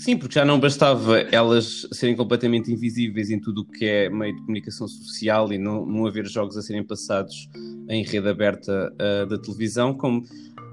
[0.00, 4.34] sim, porque já não bastava elas serem completamente invisíveis em tudo o que é meio
[4.34, 7.48] de comunicação social e não, não haver jogos a serem passados
[7.88, 10.24] em rede aberta ah, da televisão, como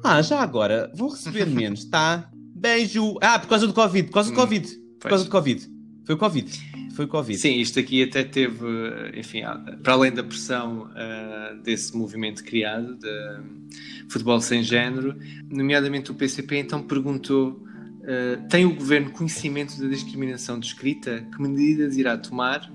[0.03, 2.29] ah, já agora vão receber menos, tá?
[2.33, 3.15] Beijo!
[3.21, 4.67] Ah, por causa do Covid, por causa do Hum, Covid,
[4.99, 5.69] por causa do Covid.
[6.05, 6.77] Foi o Covid.
[6.95, 7.37] Foi o Covid.
[7.37, 8.65] Sim, isto aqui até teve,
[9.15, 9.41] enfim,
[9.83, 15.15] para além da pressão ah, desse movimento criado, de futebol sem género,
[15.49, 17.66] nomeadamente o PCP então perguntou:
[18.07, 21.27] ah, tem o governo conhecimento da discriminação descrita?
[21.29, 22.71] Que medidas irá tomar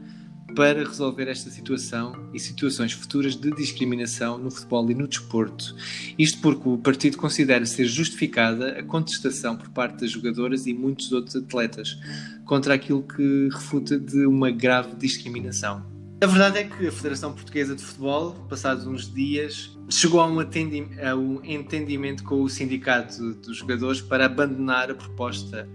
[0.54, 5.74] para resolver esta situação e situações futuras de discriminação no futebol e no desporto?
[6.18, 11.10] Isto porque o partido considera ser justificada a contestação por parte das jogadoras e muitos
[11.12, 11.98] outros atletas
[12.44, 15.91] contra aquilo que refuta de uma grave discriminação.
[16.22, 20.38] A verdade é que a Federação Portuguesa de Futebol, passados uns dias, chegou a um,
[20.38, 25.68] a um entendimento com o sindicato dos jogadores para abandonar a proposta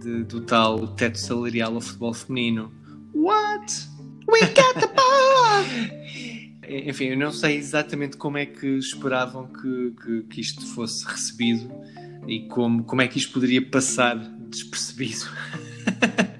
[0.00, 2.72] de- do tal teto salarial ao futebol feminino.
[3.12, 3.88] What?
[4.28, 5.66] We got the power!
[6.88, 11.72] Enfim, eu não sei exatamente como é que esperavam que, que, que isto fosse recebido
[12.28, 14.16] e como, como é que isto poderia passar
[14.48, 15.26] despercebido.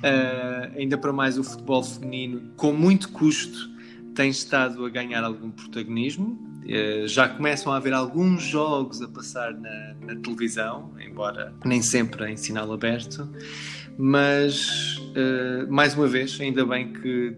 [0.00, 3.70] Uh, ainda para mais o futebol feminino, com muito custo,
[4.14, 6.38] tem estado a ganhar algum protagonismo.
[6.64, 12.30] Uh, já começam a haver alguns jogos a passar na, na televisão, embora nem sempre
[12.30, 13.28] em sinal aberto.
[13.98, 17.36] Mas, uh, mais uma vez, ainda bem que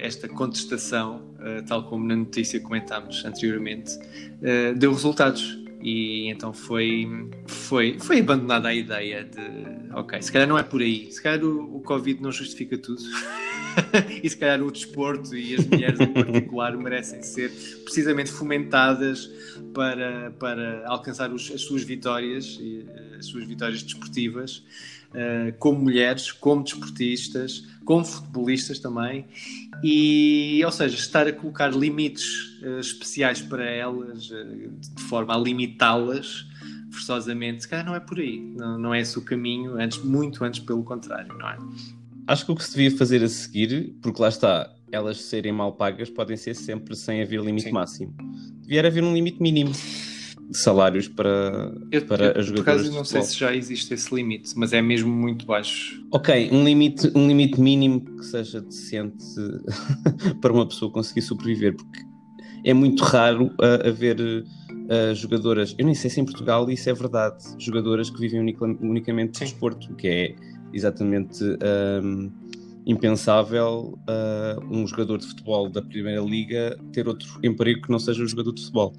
[0.00, 1.22] esta contestação,
[1.68, 3.96] tal como na notícia comentámos anteriormente,
[4.76, 7.08] deu resultados e então foi,
[7.46, 11.44] foi, foi abandonada a ideia de ok, se calhar não é por aí, se calhar
[11.44, 13.02] o, o Covid não justifica tudo.
[14.22, 17.50] E se calhar o desporto e as mulheres em particular merecem ser
[17.82, 19.30] precisamente fomentadas
[19.72, 22.60] para, para alcançar os, as suas vitórias
[23.18, 24.62] as suas vitórias desportivas
[25.12, 29.26] uh, como mulheres, como desportistas como futebolistas também
[29.82, 35.38] e, ou seja, estar a colocar limites uh, especiais para elas uh, de forma a
[35.38, 36.46] limitá-las
[36.90, 40.44] forçosamente, se calhar não é por aí, não, não é esse o caminho, antes, muito
[40.44, 41.56] antes pelo contrário, não é?
[42.26, 45.72] Acho que o que se devia fazer a seguir, porque lá está, elas serem mal
[45.72, 47.72] pagas podem ser sempre sem haver limite Sim.
[47.72, 48.14] máximo.
[48.60, 49.72] Devia haver um limite mínimo.
[50.58, 54.52] Salários para, Eu, para eu, as por acaso, não sei se já existe esse limite,
[54.56, 56.02] mas é mesmo muito baixo.
[56.12, 59.24] Ok, um limite, um limite mínimo que seja decente
[60.40, 62.00] para uma pessoa conseguir sobreviver, porque
[62.64, 66.94] é muito raro uh, haver uh, jogadoras, eu nem sei se em Portugal isso é
[66.94, 70.34] verdade, jogadoras que vivem unica- unicamente de desporto, o que é
[70.72, 71.42] exatamente
[72.02, 72.30] um,
[72.86, 78.22] impensável uh, um jogador de futebol da Primeira Liga ter outro emprego que não seja
[78.22, 78.92] um jogador de futebol.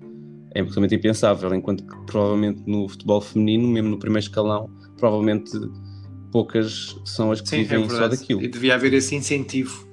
[0.55, 5.51] É absolutamente impensável, enquanto que provavelmente no futebol feminino, mesmo no primeiro escalão, provavelmente
[6.31, 8.17] poucas são as que Sim, é vivem só verdade.
[8.17, 8.41] daquilo.
[8.41, 9.87] E devia haver esse incentivo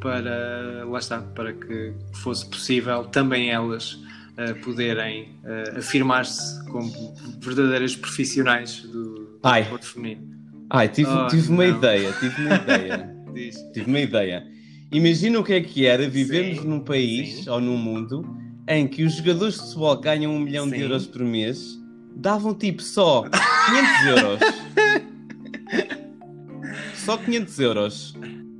[0.00, 3.98] para, lá está, para que fosse possível também elas
[4.36, 6.90] eh, poderem eh, afirmar-se como
[7.40, 10.32] verdadeiras profissionais do, do desporto feminino.
[10.70, 13.16] Ai, tive, Oh, tive uma ideia, tive uma ideia,
[13.72, 14.46] tive uma ideia.
[14.90, 17.50] Imagina o que é que era vivermos Sim, num país sim.
[17.50, 18.26] ou num mundo
[18.68, 20.82] em que os jogadores de futebol ganham um milhão de Sim.
[20.82, 21.78] euros por mês,
[22.14, 24.40] davam tipo só 500 euros.
[26.94, 28.14] só 500 euros.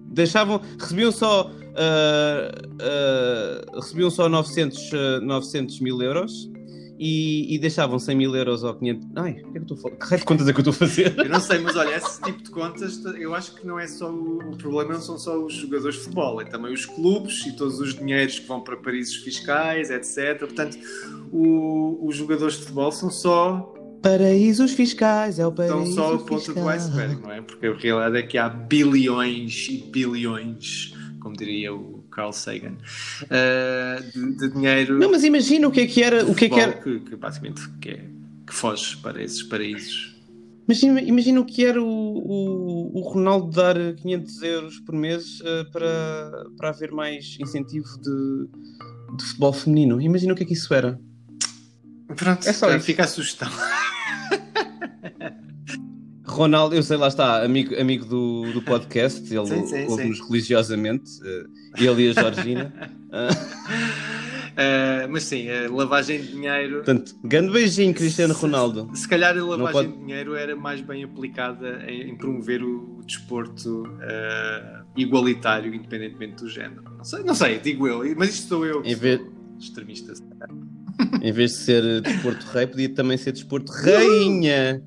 [0.09, 6.52] Deixavam, recebiam só, ah, ah, recebiam só 900, ah, 900 mil euros
[6.99, 9.09] e, e deixavam 100 mil euros ou 500.
[9.17, 9.97] Ai, o que é que eu estou a falar?
[9.97, 11.15] Que raio de contas é que eu estou a fazer?
[11.19, 14.11] Eu não sei, mas olha, esse tipo de contas, eu acho que não é só
[14.11, 17.57] o, o problema, não são só os jogadores de futebol, é também os clubes e
[17.57, 20.39] todos os dinheiros que vão para paraísos fiscais, etc.
[20.41, 20.79] Portanto,
[21.33, 23.69] o- os jogadores de futebol são só
[24.03, 26.69] Paraísos fiscais, é o paraíso só a ponta do fiscal.
[26.71, 27.41] iceberg, não é?
[27.41, 32.77] Porque a realidade é que há bilhões e bilhões, como diria o Carl Sagan,
[33.31, 36.49] eh, de, de dinheiro Não, mas imagina o que é que era, o que é
[36.49, 38.05] que era, que, que basicamente que, é-
[38.47, 40.15] que foge para esses paraísos.
[40.69, 45.65] imagina, imagina o que era o, o, o Ronaldo dar 500 euros por mês eh,
[45.73, 50.01] para, para haver mais incentivo de, de futebol feminino.
[50.01, 51.01] Imagina o que é que isso era.
[52.17, 52.85] Pronto, É só isso.
[52.85, 53.49] fica a sugestão.
[56.33, 59.39] Ronaldo, eu sei, lá está, amigo, amigo do, do podcast, ele
[59.89, 61.45] ouve-nos religiosamente, eh,
[61.85, 62.73] ele e a Georgina.
[64.55, 66.77] Eh, mas sim, a lavagem de dinheiro.
[66.77, 68.91] portanto, grande beijinho, Cristiano Ronaldo.
[68.95, 72.99] Se calhar a lavagem pode- de dinheiro era mais bem aplicada em, em promover o,
[72.99, 76.83] o desporto eh, igualitário, independentemente do género.
[76.99, 79.23] Não sei, não sei, digo eu, mas isto sou eu, Em vez-
[79.59, 80.15] extremista.
[80.15, 80.23] se.
[81.23, 84.83] Em vez de ser eh, desporto rei, podia também ser desporto rainha.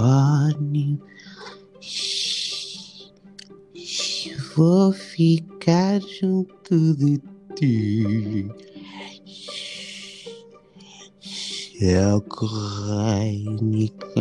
[0.00, 0.98] Unicórnio.
[4.56, 7.20] Vou ficar junto de
[7.56, 8.50] ti.
[11.80, 14.20] É o correio, unicórnio.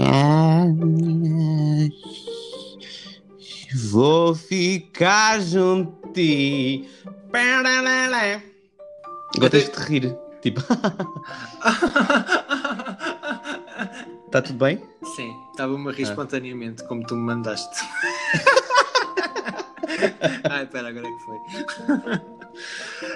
[3.90, 6.88] Vou ficar junto de ti.
[9.50, 10.18] Tens de rir.
[10.42, 10.62] Tipo,
[14.30, 14.82] está tudo bem?
[15.16, 16.10] Sim, estava-me a rir Ah.
[16.10, 17.78] espontaneamente, como tu me mandaste.
[20.50, 21.38] Ai, espera, agora é que foi.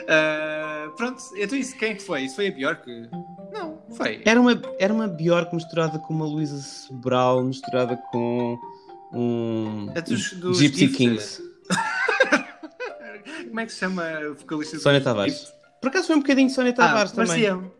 [0.09, 2.23] Ah, pronto, então isso, quem é que foi?
[2.23, 2.85] Isso foi a Bjork?
[3.53, 4.21] Não, foi.
[4.25, 8.59] Era uma, era uma Bjork misturada com uma Luísa Sobral, misturada com
[9.13, 9.89] um.
[9.95, 10.97] É dos- dos Gypsy Gift.
[10.97, 11.41] Kings.
[13.47, 14.77] Como é que se chama a vocalista?
[14.79, 15.53] Sónia Tavares.
[15.79, 17.27] Por acaso foi um bocadinho de Sónia Tavares ah, também.
[17.29, 17.71] parecia-me.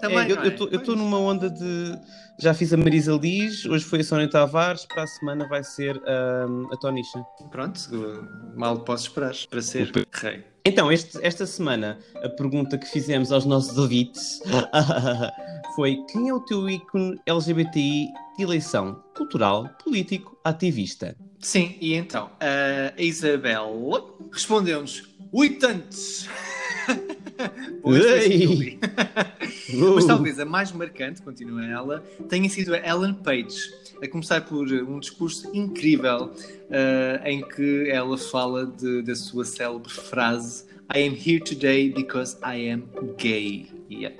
[0.00, 0.48] Também, É, eu é?
[0.48, 0.88] estou Pois.
[0.98, 1.98] numa onda de.
[2.38, 5.96] Já fiz a Marisa Liz, hoje foi a Sónia Tavares, para a semana vai ser
[6.48, 7.22] hum, a Tonisha.
[7.50, 7.78] Pronto,
[8.56, 10.44] mal posso esperar para ser rei.
[10.64, 14.40] Então, este- esta semana, a pergunta que fizemos aos nossos ouvintes
[15.76, 18.06] foi: quem é o teu ícone LGBTI
[18.38, 19.02] de eleição?
[19.14, 21.14] Cultural, político, ativista?
[21.40, 26.26] Sim, e então, a Isabel respondeu-nos: Uitantes!
[27.82, 28.78] Pois Ei!
[29.94, 33.70] Mas talvez a mais marcante, continua ela, tenha sido a Ellen Page,
[34.02, 36.32] a começar por um discurso incrível
[36.70, 42.36] eh, em que ela fala de- da sua célebre frase I am here today because
[42.44, 42.82] I am
[43.16, 43.68] gay.
[43.88, 44.16] Yeah.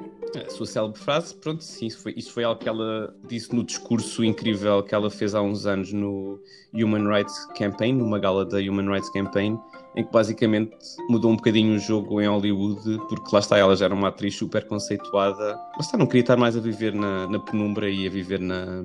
[0.46, 3.64] A sua célebre frase, pronto, sim, isso foi, isso foi algo que ela disse no
[3.64, 6.40] discurso incrível que ela fez há uns anos no
[6.72, 9.59] Human Rights Campaign, numa gala da Human Rights Campaign,
[9.96, 10.76] em que basicamente
[11.09, 14.36] mudou um bocadinho o jogo em Hollywood, porque lá está, ela já era uma atriz
[14.36, 18.11] super conceituada, lá está, não queria estar mais a viver na, na penumbra e a
[18.11, 18.82] viver na,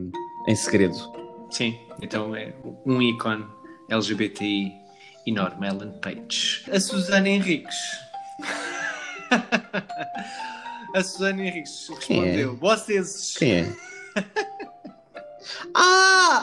[0.47, 0.95] em segredo.
[1.49, 2.53] Sim, então é
[2.86, 3.45] um ícone
[3.89, 4.72] LGBTI
[5.28, 6.66] enorme, Ellen Page.
[6.72, 7.76] A Susana Henriques.
[10.95, 11.93] a Susana Henriques é?
[11.93, 13.36] respondeu: Vocês.
[13.38, 13.76] Quem é?
[15.76, 16.41] Ah!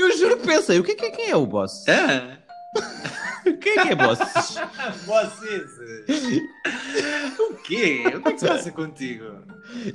[0.00, 1.84] Eu juro que pensei, o que é, que é, quem é o boss?
[1.88, 2.38] Ah,
[3.60, 4.18] Quem é que é boss?
[5.04, 5.70] vocês!
[7.38, 8.02] o quê?
[8.16, 9.24] O que é que se passa contigo?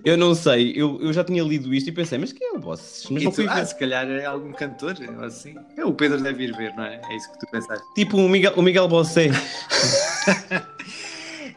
[0.04, 2.60] Eu não sei, eu, eu já tinha lido isto e pensei, mas quem é o
[2.60, 3.08] boss?
[3.10, 5.56] Mas E não tu, ah, se calhar é algum cantor ou assim.
[5.78, 7.02] É, o Pedro deve ir ver, não é?
[7.10, 7.84] É isso que tu pensaste.
[7.96, 9.30] Tipo o Miguel, o Miguel Bossé.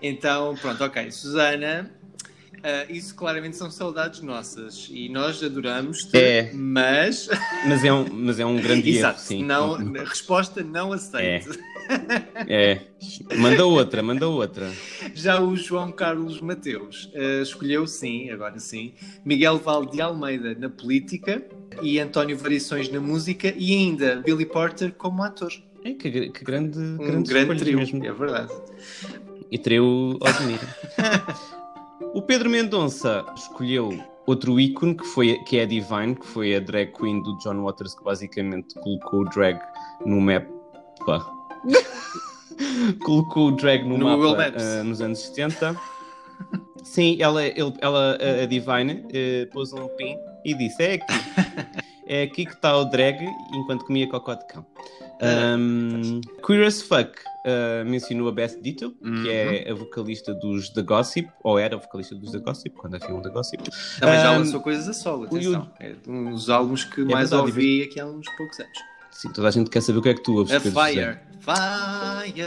[0.01, 1.11] Então, pronto, ok.
[1.11, 1.90] Susana,
[2.62, 6.50] ah, isso claramente são saudades nossas e nós adoramos-te, É.
[6.54, 7.28] mas.
[7.66, 9.44] Mas é um, mas é um grande erro, Exato, sim.
[9.44, 11.59] não, resposta não aceito.
[12.46, 12.80] É.
[13.38, 14.70] Manda outra, manda outra.
[15.14, 18.92] Já o João Carlos Mateus ah, escolheu, sim, agora sim,
[19.24, 21.42] Miguel Valde de Almeida na política
[21.82, 25.52] e António Variações na música e ainda Billy Porter como ator.
[25.84, 28.04] É, que, que grande, Um grandes grande trio, mesmo.
[28.04, 28.52] é verdade.
[29.50, 30.59] E trio Osmir.
[32.14, 36.61] o Pedro Mendonça escolheu outro ícone que, foi, que é a Divine, que foi a
[36.61, 39.59] drag queen do John Waters, que basicamente colocou o drag
[40.04, 41.26] no mapa.
[43.04, 45.76] colocou o drag no, No mapa ah, nos anos 70.
[46.82, 51.06] Sim, ela, ele- ela a- Divine, eh, pôs um pin e disse: É aqui.
[52.09, 54.64] É aqui que está o drag enquanto comia cocó de cão.
[55.20, 57.11] Um, Queer as Fuck
[57.44, 58.92] uh, mencionou a Beth Ditto,
[59.22, 62.94] que é a vocalista dos The Gossip, ou era a vocalista dos The Gossip, quando
[62.94, 63.62] haviam The Gossip.
[63.98, 65.70] Também já Um, lançou coisas a solo, o atenção.
[65.80, 68.78] É um dos álbuns que mais verdade, ouvi aqui há uns poucos anos.
[69.11, 70.52] Sim, toda a gente quer saber o que é que tu ouves.
[70.54, 71.18] A Fire.
[71.40, 72.46] Fire.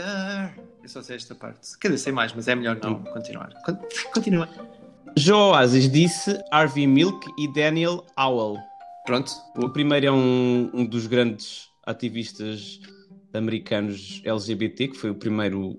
[0.82, 1.78] Eu só sei esta parte.
[1.78, 3.50] Quer dizer, sei mais, mas é melhor não continuar.
[3.64, 3.78] Con-
[4.14, 4.48] Continua.
[5.16, 8.56] Joe Oasis disse Harvey Milk e Daniel Howell.
[9.04, 9.32] Pronto.
[9.56, 12.80] O primeiro é um, um dos grandes ativistas
[13.34, 15.76] americanos LGBT, que foi o primeiro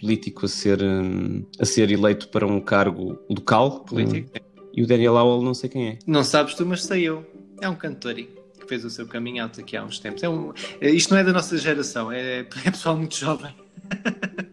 [0.00, 3.80] político a ser, hum, a ser eleito para um cargo local.
[3.80, 4.30] Político.
[4.36, 5.98] Hum, E o Daniel Howell não sei quem é.
[6.06, 7.24] Não sabes tu, mas sei eu.
[7.60, 8.28] É um cantor que
[8.68, 10.22] fez o seu caminho out aqui há uns tempos.
[10.22, 10.52] É um...
[10.80, 13.54] é- Isto não é da nossa geração, é, é pessoal muito jovem.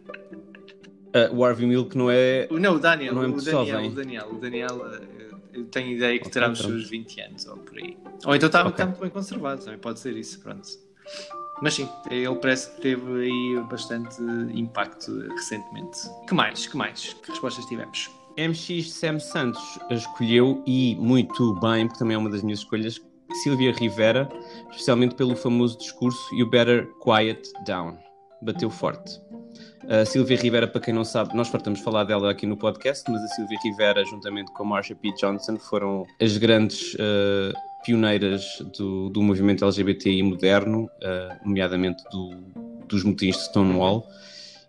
[1.15, 2.47] Ah, o Harvey Milk não é.
[2.49, 3.13] O- Não, o Daniel.
[3.13, 3.87] Não é o, Daniel jovem.
[3.87, 4.29] o Daniel.
[4.31, 7.97] O Daniel, eh, eu tenho ideia que terá os seus 20 anos ou por aí.
[8.25, 8.71] Ou então está, Ok.
[8.71, 10.67] está muito bem conservado, também pode ser isso, pronto.
[11.61, 14.21] Mas sim, ele parece que teve aí bastante
[14.53, 15.99] impacto recentemente.
[16.27, 16.67] Que mais?
[16.67, 17.13] Que mais?
[17.13, 18.09] Que respostas tivemos?
[18.37, 22.99] MX Sam Santos escolheu, e muito bem, porque também é uma das minhas escolhas,
[23.43, 24.27] Silvia Rivera,
[24.71, 27.97] especialmente pelo famoso discurso You Better Quiet Down.
[28.41, 29.21] Bateu forte.
[29.89, 33.21] A Silvia Rivera, para quem não sabe, nós fartamos falar dela aqui no podcast, mas
[33.21, 35.11] a Silvia Rivera, juntamente com a Marsha P.
[35.19, 37.51] Johnson, foram as grandes eh,
[37.85, 38.45] pioneiras
[38.77, 42.37] do, do movimento LGBTI moderno, eh, nomeadamente do-
[42.87, 44.05] dos motins de Stonewall.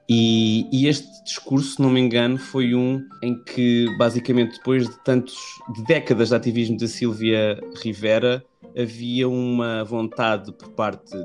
[0.09, 5.03] E, e este discurso, se não me engano, foi um em que, basicamente, depois de
[5.05, 5.35] tantos
[5.75, 8.45] de décadas de ativismo da Silvia Rivera,
[8.77, 11.17] havia uma vontade por parte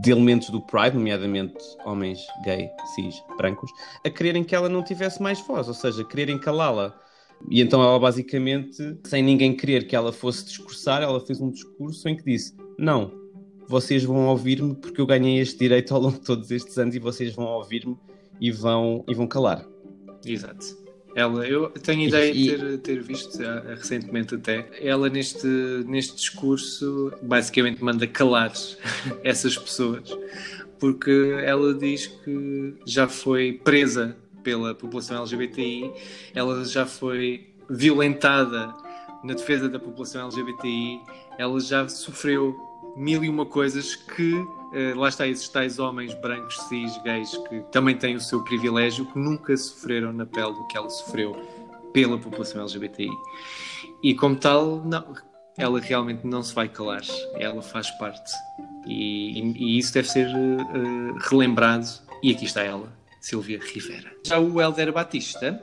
[0.00, 1.54] de elementos do Pride, nomeadamente
[1.84, 3.70] homens gay, cis, brancos,
[4.04, 6.94] a quererem que ela não tivesse mais voz, ou seja, quererem calá-la.
[7.50, 12.08] E então ela basicamente, sem ninguém querer que ela fosse discursar, ela fez um discurso
[12.08, 13.12] em que disse: Não,
[13.66, 16.98] vocês vão ouvir-me porque eu ganhei este direito ao longo de todos estes anos e
[16.98, 17.96] vocês vão ouvir-me
[18.40, 19.66] e vão, e vão calar.
[20.24, 20.81] Exato.
[21.14, 24.66] Ela, eu tenho ideia de ter, ter visto ah, recentemente até.
[24.80, 25.46] Ela neste,
[25.86, 28.52] neste discurso basicamente manda calar
[29.22, 30.16] essas pessoas
[30.82, 35.92] porque ela diz que já foi presa pela população LGBTI,
[36.34, 38.74] ela já foi violentada
[39.22, 41.00] na defesa da população LGBTI,
[41.38, 42.56] ela já sofreu
[42.96, 44.34] mil e uma coisas que
[44.96, 49.18] lá está esses tais homens brancos, cis, gays que também têm o seu privilégio, que
[49.18, 51.34] nunca sofreram na pele do que ela sofreu
[51.92, 53.10] pela população LGBTI.
[54.02, 55.14] E como tal, não,
[55.58, 57.02] ela realmente não se vai calar,
[57.36, 58.32] ela faz parte.
[58.86, 61.86] E, e- e isso deve ser eh, relembrado.
[62.22, 64.10] E aqui está ela, Silvia Rivera.
[64.24, 65.62] Já o Helder Batista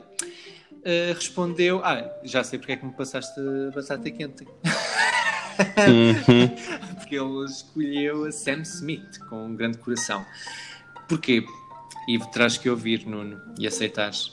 [0.84, 4.46] eh, respondeu: Ah, já sei porque é que me passaste a batata quente.
[5.88, 6.48] Uhum.
[6.96, 10.24] porque ele escolheu a Sam Smith com um grande coração.
[11.08, 11.44] Porquê?
[12.08, 14.32] E terás que ouvir, Nuno, e aceitares.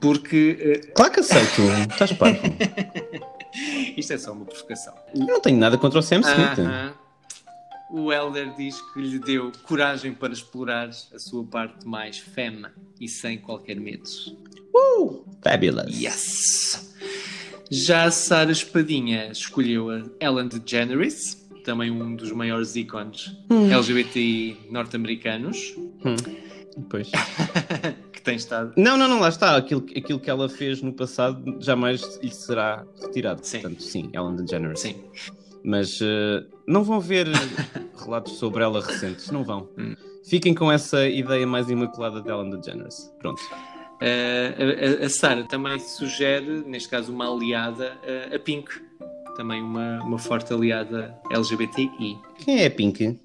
[0.00, 2.40] Porque eh, Claro que aceito, estás parvo.
[3.96, 4.94] isto é só uma provocação.
[5.14, 6.58] Eu não tenho nada contra o Sam Smith.
[6.58, 6.94] Aham.
[7.92, 12.68] O Elder diz que lhe deu coragem para explorar a sua parte mais femme
[13.00, 14.08] e sem qualquer medo.
[15.42, 16.00] Fabulous.
[16.00, 16.94] Yes!
[17.70, 25.74] Já a Sara Espadinha escolheu a Ellen DeGeneres, também um dos maiores ícones LGBT norte-americanos,
[26.04, 26.16] Hum.
[26.88, 27.10] Pois.
[28.12, 28.72] que tem estado.
[28.76, 29.56] Não, não, não, lá está.
[29.56, 33.40] Aquilo, aquilo que ela fez no passado jamais lhe será retirado.
[33.44, 33.60] Sim.
[33.60, 34.80] Portanto, sim, Ellen DeGeneres.
[34.80, 34.96] Sim.
[35.62, 37.26] Mas eh, não vão ver
[38.02, 39.68] relatos sobre ela recentes, não vão.
[39.78, 39.94] Hum.
[40.24, 43.12] Fiquem com essa ideia mais imaculada de Ellen DeGeneres.
[43.18, 43.42] Pronto.
[44.00, 48.70] Uh, a, a Sara também sugere, neste caso, uma aliada, uh, a Pink.
[49.36, 52.18] Também uma, uma forte aliada LGBTI.
[52.44, 53.18] Quem é a Pink?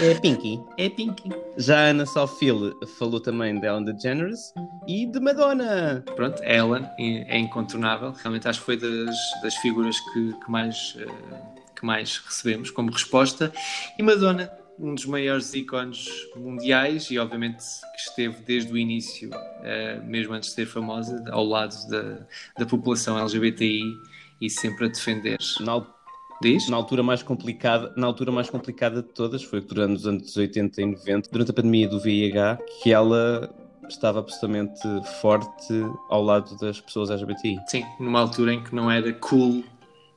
[0.00, 0.60] É a Pinky.
[0.76, 1.30] É a Pink.
[1.56, 4.52] Já a Ana Salfil falou também de Ellen DeGeneres
[4.86, 6.04] e de Madonna.
[6.14, 8.12] Pronto, a Ellen é é incontornável.
[8.12, 12.92] Realmente acho que foi das, das figuras que, que mais, uh, que mais recebemos como
[12.92, 13.52] resposta.
[13.98, 17.64] E Madonna, um dos maiores ícones mundiais e obviamente
[18.16, 22.26] esteve desde o início, uh, mesmo antes de ser famosa, ao lado da,
[22.58, 23.82] da população LGBTI
[24.40, 25.38] e sempre a defender.
[25.60, 25.86] Na,
[26.40, 26.68] Diz?
[26.68, 30.80] na altura mais complicada, na altura mais complicada de todas, foi durante os anos 80
[30.80, 33.54] e 90, durante a pandemia do VIH, que ela
[33.88, 34.80] estava absolutamente
[35.20, 35.72] forte
[36.08, 37.58] ao lado das pessoas LGBTI.
[37.68, 39.62] Sim, numa altura em que não era cool,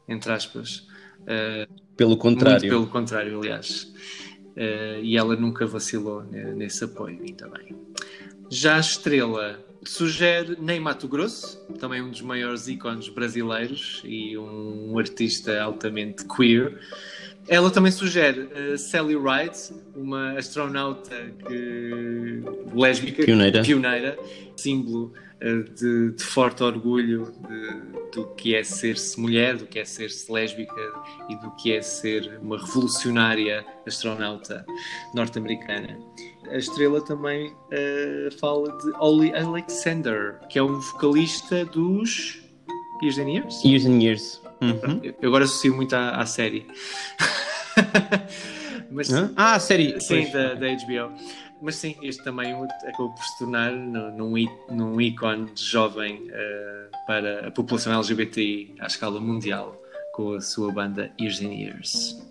[0.07, 0.87] entre aspas.
[1.21, 2.61] Uh, Pelo contrário.
[2.61, 3.93] Muito pelo contrário, aliás.
[4.59, 7.73] Uh, e ela nunca vacilou ne- nesse apoio, ainda bem.
[8.49, 14.99] Já a Estrela sugere Ney Mato Grosso, também um dos maiores ícones brasileiros e um
[14.99, 16.77] artista altamente queer.
[17.47, 19.57] Ela também sugere uh, Sally Ride,
[19.95, 21.15] uma astronauta
[21.47, 22.43] que...
[22.75, 23.61] lésbica, Pioneira.
[23.61, 24.19] pioneira,
[24.57, 30.31] símbolo de, de forte orgulho de- do que é ser-se mulher, do que é ser-se
[30.31, 30.91] lésbica
[31.29, 34.65] e do que é ser uma revolucionária astronauta
[35.13, 35.97] norte-americana.
[36.49, 42.39] A estrela também uh, fala de Ollie Alexander, que é um vocalista dos
[43.03, 43.63] Years and Years.
[43.63, 44.41] Years and Years.
[44.61, 44.99] Uhum.
[45.21, 46.65] Eu agora associo muito à, à série.
[48.91, 49.09] Mas?
[49.35, 49.99] Ah, a série.
[50.01, 51.13] Sim, da, da HBO.
[51.61, 52.53] Mas sim, este também
[52.87, 54.33] acabou por se tornar num,
[54.69, 59.75] num ícone jovem eh, para a população LGBTI à escala mundial
[60.13, 62.21] com a sua banda Years and Years.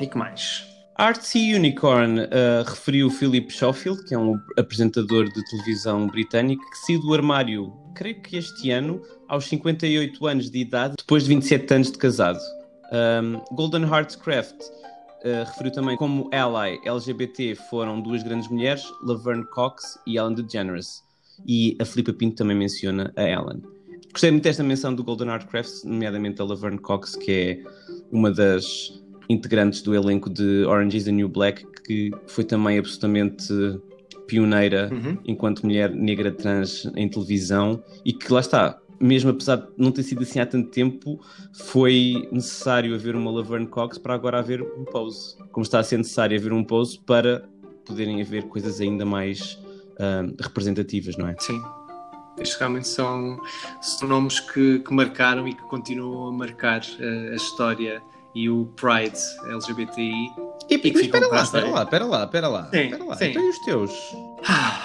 [0.00, 0.64] E que mais?
[0.96, 7.00] Artsy Unicorn uh, referiu Philip Schofield, que é um apresentador de televisão britânico, que saiu
[7.00, 11.90] do armário, creio que este ano, aos 58 anos de idade, depois de 27 anos
[11.90, 12.38] de casado.
[12.92, 14.54] Um, Golden Hearts Craft
[15.24, 21.02] uh, referiu também como ally LGBT foram duas grandes mulheres, Laverne Cox e Ellen DeGeneres.
[21.46, 23.62] E a Filipa Pinto também menciona a Ellen.
[24.12, 27.62] Gostei muito desta menção do Golden Heart Crafts, nomeadamente a Laverne Cox, que é
[28.12, 33.52] uma das integrantes do elenco de Orange is the New Black, que foi também absolutamente
[34.26, 35.18] pioneira Uhum.
[35.26, 40.02] enquanto mulher negra trans em televisão e que lá está, mesmo apesar de não ter
[40.02, 41.20] sido assim há tanto tempo,
[41.52, 45.36] foi necessário haver uma Laverne Cox para agora haver um pose.
[45.52, 47.48] Como está a ser necessário haver um pose para
[47.84, 49.58] poderem haver coisas ainda mais
[49.98, 51.36] ah, representativas, não é?
[51.38, 51.60] Sim.
[52.38, 53.38] Estes realmente são,
[53.80, 58.02] são nomes que, que marcaram e que continuam a marcar eh, a história
[58.34, 59.16] e o Pride
[59.48, 60.32] LGBTI.
[60.68, 63.16] E, mas ficam espera lá, espera lá, espera lá, espera lá, Sim, espera lá.
[63.16, 63.24] sim.
[63.26, 63.92] Então e os teus?
[64.48, 64.80] Ah,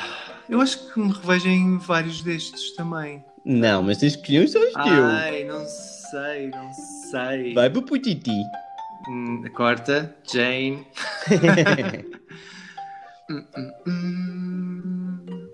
[0.48, 3.24] Eu acho que me revejo em vários destes também.
[3.52, 4.76] Não, mas tens que escolher os teus.
[4.76, 6.72] Ai, não sei, não
[7.10, 7.54] sei.
[7.56, 8.32] Vai para o Putiti.
[9.10, 10.86] Hum, corta, Jane.
[13.30, 15.50] Hum, hum, hum.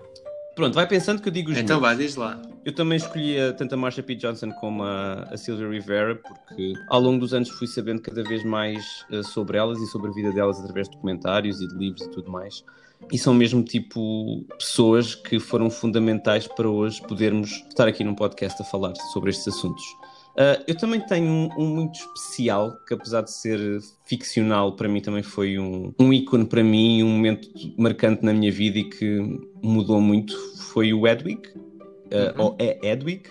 [0.54, 1.90] Pronto, vai pensando que eu digo os Então meus.
[1.90, 2.40] vá, diz lá.
[2.64, 4.14] Eu também escolhi a- tanto a Marsha P.
[4.14, 8.42] Johnson como a, a Sylvia Rivera, porque ao longo dos anos fui sabendo cada vez
[8.44, 12.06] mais eh, sobre elas e sobre a vida delas através de documentários e de livros
[12.06, 12.64] e tudo mais.
[13.12, 18.60] E são mesmo tipo pessoas que foram fundamentais para hoje podermos estar aqui num podcast
[18.60, 19.84] a falar sobre estes assuntos.
[20.36, 23.58] Ah, eu também tenho um, um muito especial, que apesar de ser
[24.04, 28.52] ficcional, para mim também foi um, um ícone para mim, um momento marcante na minha
[28.52, 31.40] vida e que mudou muito, foi o Edwig,
[32.06, 33.22] uh, ou é Edwig,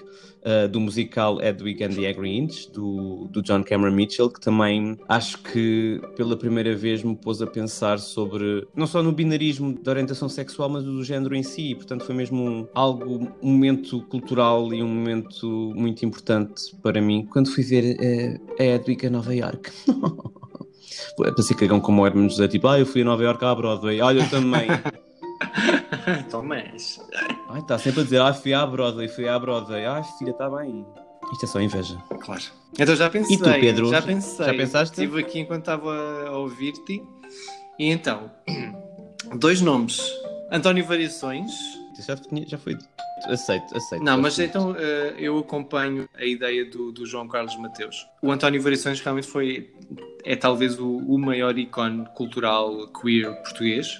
[0.45, 4.97] uh, do musical Edwig and the Angry Inch, do, do John Cameron Mitchell, que também
[5.09, 9.91] acho que pela primeira vez me pôs a pensar sobre, não só no binarismo da
[9.91, 14.01] orientação sexual, mas do género em si, e, portanto foi mesmo um, algo, um momento
[14.03, 19.09] cultural e um momento muito importante para mim, quando fui ver uh, a Edwig a
[19.09, 19.71] Nova York.
[21.35, 24.01] Pensei cagão como o Herman José, tipo, ah, eu fui a Nova York à Broadway,
[24.01, 24.67] olha, eu também.
[26.29, 26.99] Tomás.
[27.49, 29.85] Ai, está sempre a dizer, ah, fui à Broadway, fui à Broadway.
[29.85, 30.85] Ai, filha, está bem.
[31.33, 31.97] Isto é só inveja.
[32.21, 32.43] Claro.
[32.77, 33.35] Então já pensei.
[33.35, 33.89] E tu, Pedro?
[33.89, 34.45] Já pensei.
[34.45, 35.01] Já pensaste?
[35.01, 37.01] Estive aqui enquanto estava a ouvir-te.
[37.79, 38.31] E então,
[39.35, 39.99] dois nomes.
[40.51, 41.51] António Variações.
[42.05, 42.77] Já, tinha- já foi.
[43.23, 44.03] Aceito, aceito.
[44.03, 48.05] Não, mas Gosto então eh, eu acompanho a ideia do, do João Carlos Mateus.
[48.21, 49.73] O António Variações realmente foi,
[50.23, 53.99] é talvez o, o maior ícone cultural queer português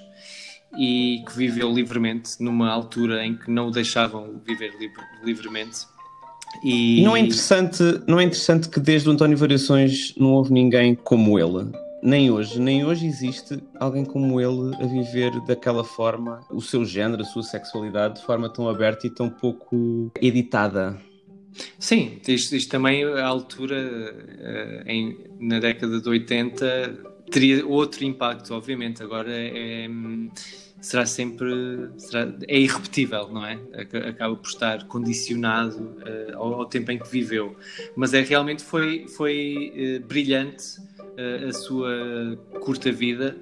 [0.78, 5.80] e que viveu livremente numa altura em que não o deixavam viver livre- livremente.
[6.64, 10.54] E, E não é interessante, não é interessante que desde o António Variações não houve
[10.54, 11.72] ninguém como ele.
[12.02, 17.24] Nem hoje, nem hoje existe alguém como ele a viver daquela forma, o seu género,
[17.24, 20.96] a sua sexualidade, de forma tão aberta e tão pouco editada.
[21.80, 26.96] Sim, isto, isto também, à altura, eh, em- na década de 80,
[27.32, 29.02] teria outro impacto, obviamente.
[29.02, 30.30] Agora é, hum,
[30.86, 31.50] será sempre.
[31.98, 33.60] será- é irrepetível, não é?
[33.74, 37.56] Aca- Acaba por estar condicionado eh, ao, ao tempo em que viveu.
[37.96, 40.64] Mas é realmente foi, foi eh, brilhante
[41.18, 43.36] eh, a sua curta vida,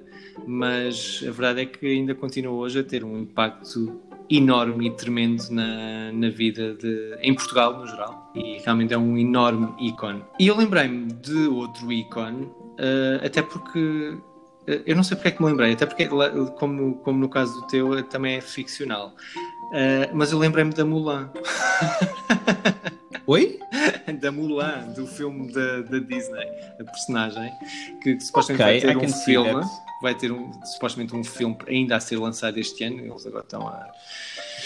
[0.46, 5.42] mas a verdade é que ainda continua hoje a ter um impacto enorme e tremendo
[5.50, 10.46] na, na vida de, em Portugal no geral e realmente é um enorme ícone e
[10.46, 12.48] eu lembrei-me de outro ícone
[13.22, 14.16] até porque
[14.66, 16.08] eu não sei porque é que me lembrei até porque
[16.58, 19.14] como, como no caso do teu eh, também é ficcional.
[19.72, 21.30] Eh, mas eu lembrei-me da Mulan.
[23.26, 23.58] Oi?
[24.20, 26.48] da Mulan, do filme da, da Disney,
[26.78, 27.52] a personagem,
[28.02, 29.64] que, supostamente Ok, vai ter um filme,
[30.02, 33.66] vai ter um, supostamente um filme ainda a ser lançado este ano, eles agora estão
[33.66, 33.90] a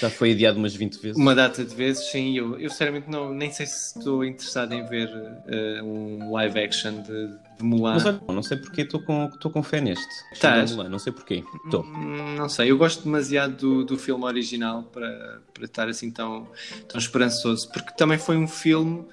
[0.01, 1.17] Já foi adiado umas 20 vezes.
[1.17, 4.85] uma data de vezes, sim, eu, eu sinceramente não, nem sei se estou interessado em
[4.85, 5.09] ver
[5.47, 7.29] eh, um live action de,
[7.59, 7.95] de Mulan.
[7.95, 10.07] Mas olha, não sei porque estou com, com fé neste.
[10.33, 10.73] Estás?
[10.73, 11.43] Mulan, Não sei porquê.
[11.65, 11.83] Estou.
[11.85, 16.47] Hum, Não sei, eu gosto demasiado do, do filme original para, para estar assim tão,
[16.89, 19.05] tão esperançoso, porque também foi um filme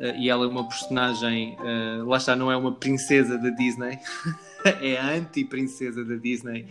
[0.00, 3.98] eh, e ela é uma personagem, eh, lá está, não é uma princesa da Disney,
[4.80, 6.66] é a anti-princesa da Disney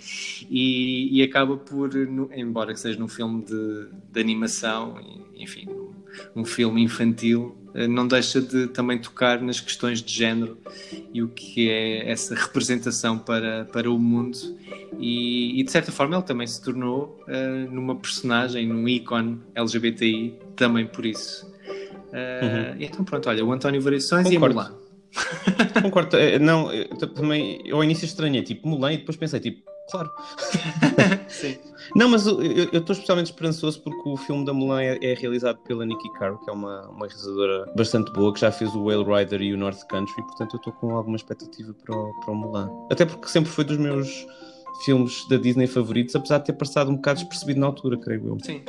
[0.49, 1.91] e, e acaba por,
[2.35, 4.99] embora que seja num filme de, de animação,
[5.35, 5.67] enfim,
[6.35, 10.57] um, filme infantil, eh, não deixa de também tocar nas questões de género
[11.13, 14.37] e o que é essa representação para, para o mundo
[14.97, 20.39] e, e, de certa forma ele também se tornou eh, numa personagem, num ícone LGBTI,
[20.55, 21.49] também por isso.
[22.13, 24.55] Eh, Então pronto, olha, o António Variações e a Concordo.
[24.55, 24.84] Mulan.
[25.81, 26.17] Concordo.
[26.17, 30.09] Eh, Não, eu t- também, ao início estranhei, tipo, Mulan, e depois pensei, tipo, claro.
[31.27, 31.57] Sim.
[31.95, 32.39] Não, mas eu
[32.73, 36.49] estou especialmente esperançoso porque o filme da Mulan é, é realizado pela Nikki Caro, que
[36.49, 39.85] é uma, uma realizadora bastante boa, que já fez o Whale Rider e o North
[39.87, 42.69] Country, portanto eu estou com alguma expectativa para o, para o Mulan.
[42.91, 44.25] Até porque sempre foi dos meus
[44.83, 48.37] filmes da Disney favoritos, apesar de ter passado um bocado despercebido na altura, creio eu.
[48.43, 48.63] Sim,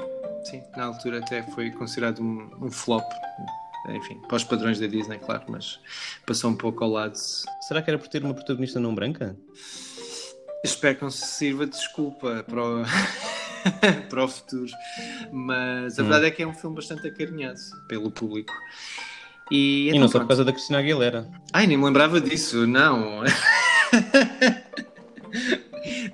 [0.45, 3.03] sim, na altura até foi considerado um, um flop,
[3.91, 5.79] enfim, para os padrões da Disney, claro, mas
[6.27, 7.17] passou um pouco ao lado.
[7.61, 9.37] Será que era por ter uma protagonista não branca?
[10.65, 12.83] Espero que não se sirva de desculpa para o,
[14.11, 14.71] para o futuro,
[15.33, 16.07] mas a Hum.
[16.07, 17.59] verdade é que é um filme bastante acarinhado
[17.89, 18.53] pelo público.
[19.51, 21.31] E, e então não só por causa da Cristina Aguilera.
[21.53, 23.23] Ai, nem me lembrava disso, não.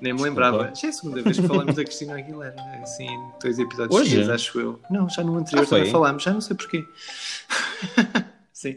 [0.03, 0.73] nem me lembrava.
[0.75, 3.07] Já é a segunda vez que falamos da Cristina Aguilera, assim,
[3.41, 4.11] dois episódios Hoje?
[4.11, 4.81] seguidos, acho eu.
[4.91, 6.85] Não, já no anterior Ah, também falámos, já não sei porquê.
[8.53, 8.77] Sim.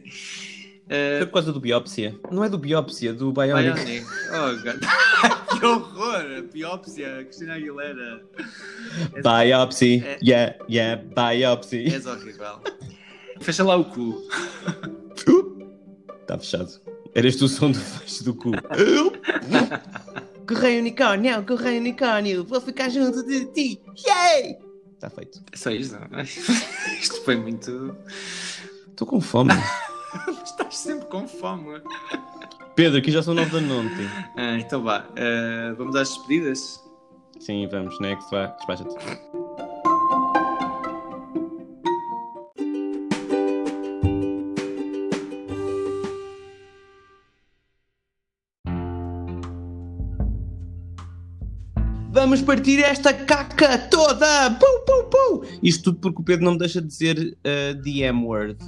[0.88, 2.16] Eh, Foi por causa do biópsia.
[2.32, 3.74] Não é do biópsia, do Bionic.
[3.74, 4.06] Bionic.
[4.32, 4.80] Oh, God.
[5.60, 6.44] que horror!
[6.54, 8.22] Biópsia, Cristina Aguilera.
[9.16, 11.86] És, Biopsy, É- yeah, yeah, biopsy.
[11.92, 12.60] és horrível.
[13.42, 14.22] Fecha lá o cu.
[16.22, 16.70] Está fechado.
[17.16, 18.52] Eras tu o som do fecho do cu.
[20.48, 23.82] correio unicórnio, correio unicórnio, vou ficar junto de ti.
[24.08, 24.58] Yay!
[24.94, 25.42] Está feito.
[25.52, 26.22] É só isto, não?
[26.22, 27.96] Isto foi muito.
[28.90, 29.52] Estou com fome.
[30.44, 31.82] Estás sempre com fome.
[32.76, 34.10] Pedro, aqui já são nove da noite.
[34.36, 35.06] Ah, então vá.
[35.16, 36.82] Eh, vamos às despedidas?
[37.40, 39.45] Sim, vamos, next, vá, despacha-te.
[52.26, 54.50] Vamos partir esta caca toda!
[54.60, 55.42] Pum, pum, pum!
[55.62, 58.58] Isto tudo porque o Pedro não me deixa dizer uh, the M-word.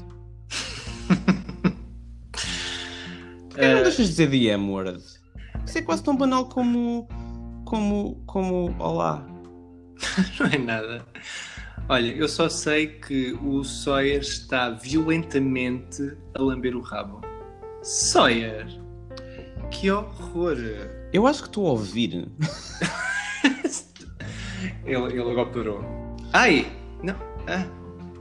[3.49, 5.03] Porquê não Eh, deixas de dizer the M-word?
[5.65, 7.07] Isso é quase tão banal como.
[7.65, 8.21] como.
[8.27, 8.75] como.
[8.77, 9.25] Olá.
[10.39, 11.03] Não é nada.
[11.89, 17.21] Olha, eu só sei que o Sawyer está violentamente a lamber o rabo.
[17.81, 18.67] Sawyer!
[19.71, 20.57] Que horror!
[21.11, 22.27] Eu acho que estou a ouvir.
[24.85, 25.83] Ele, ele agora parou.
[26.33, 26.67] Ai!
[27.03, 27.15] Não!
[27.47, 27.65] Ah,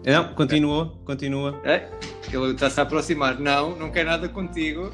[0.04, 1.60] Não, continua, continua.
[1.64, 1.88] ai,
[2.32, 3.38] ele está-se a aproximar.
[3.40, 4.92] Não, não quer nada contigo.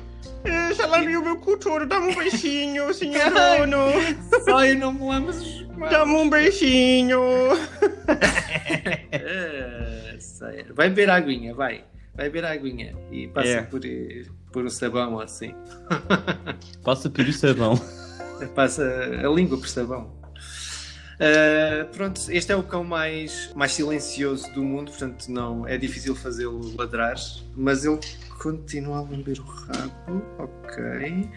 [0.76, 3.78] Já lambei o meu cu todo, dá-me um beijinho, senhor dono.
[4.44, 5.66] Sawyer, não me mãos.
[5.90, 7.20] Dá-me um beijinho.
[10.18, 10.72] Sawyer.
[10.74, 11.84] Vai beber aguinha, vai.
[12.14, 12.94] Vai beber aguinha.
[13.10, 13.62] E passa É.
[13.62, 13.80] por,
[14.52, 15.54] por um sabão assim.
[16.84, 17.74] Passa por isso sabão.
[18.54, 20.10] Passa a língua por sabão.
[21.22, 26.16] Uh, pronto, este é o cão mais, mais silencioso do mundo, portanto não é difícil
[26.16, 27.14] fazê-lo ladrar,
[27.56, 28.00] mas ele
[28.42, 30.22] continua a lamber o rabo.
[30.38, 31.28] Ok.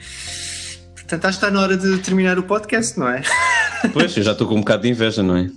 [0.95, 3.21] Portanto, acho que está na hora de terminar o podcast, não é?
[3.93, 5.51] Pois, eu já estou com um bocado de inveja, não é?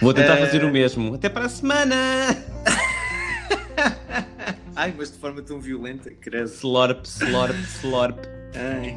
[0.00, 1.14] Vou tentar Eh, fazer o mesmo.
[1.14, 1.96] Até para a semana!
[4.76, 6.46] Ai, mas de forma tão violenta, credo.
[6.48, 8.18] Slorp, slorp, slorp.
[8.54, 8.96] Ai,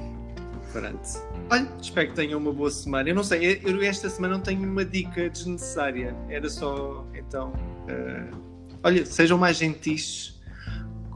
[0.72, 1.10] pronto.
[1.50, 3.10] Olha, espero que tenham uma boa semana.
[3.10, 6.16] Eu não sei, eu esta semana não tenho nenhuma dica desnecessária.
[6.30, 7.54] Era só, então.
[7.88, 8.28] eh,
[8.84, 10.40] olha, sejam mais gentis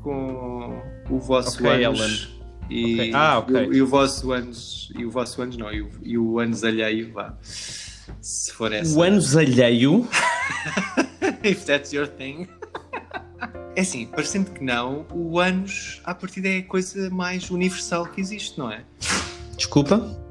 [0.03, 2.35] com o vosso Ok, anos.
[2.69, 3.11] E, Ok.
[3.13, 3.55] Ah, ok.
[3.55, 4.91] e o- e o vosso anos.
[4.97, 7.37] E o vosso anos não, e o, e o anos alheio, vá.
[7.41, 8.97] Se for essa.
[8.97, 10.07] O anos alheio.
[11.43, 12.47] If that's your thing.
[13.75, 18.21] É assim, parecendo que não, o anos, à partida, é a coisa mais universal que
[18.21, 18.83] existe, não é?
[19.57, 20.23] Desculpa.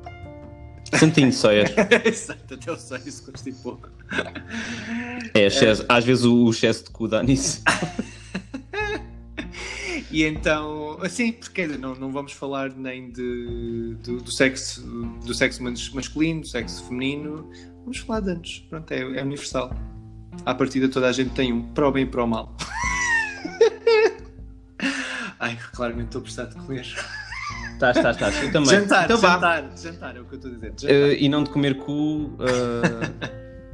[0.98, 1.72] Santinho Sawyer.
[2.04, 3.80] Exato, até o sonho se constipou.
[5.34, 7.62] É, excesso- às vezes o o excesso de cu dá nisso.
[10.10, 14.80] E então, assim, porque não, não vamos falar nem de, do, do sexo,
[15.26, 17.50] do sexo mas- masculino, do sexo feminino,
[17.80, 18.64] vamos falar de anos.
[18.70, 19.74] Pronto, é, é universal.
[20.46, 22.56] À partida toda a gente tem um, para o bem e para o mal.
[25.40, 26.86] Ai, claramente estou a de comer.
[27.74, 28.42] Estás, estás, estás.
[28.42, 28.70] Eu também.
[28.70, 29.34] Jantar, então vá.
[29.34, 30.72] jantar, jantar, é o que eu estou a dizer.
[30.78, 30.90] Jantar.
[30.90, 33.30] Eh, e não de comer cu, eh,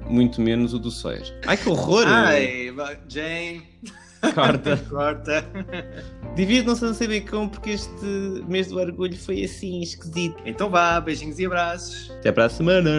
[0.09, 1.27] muito menos o do Sawyer.
[1.47, 2.05] Ai que horror!
[2.07, 2.75] Ai,
[3.09, 3.63] Jane,
[4.35, 4.77] Corta.
[4.89, 5.45] corta.
[6.95, 8.05] Ser bem como porque este
[8.49, 10.37] mês do orgulho foi assim esquisito.
[10.45, 12.11] Então vá, beijinhos e abraços.
[12.19, 12.91] Até para a semana!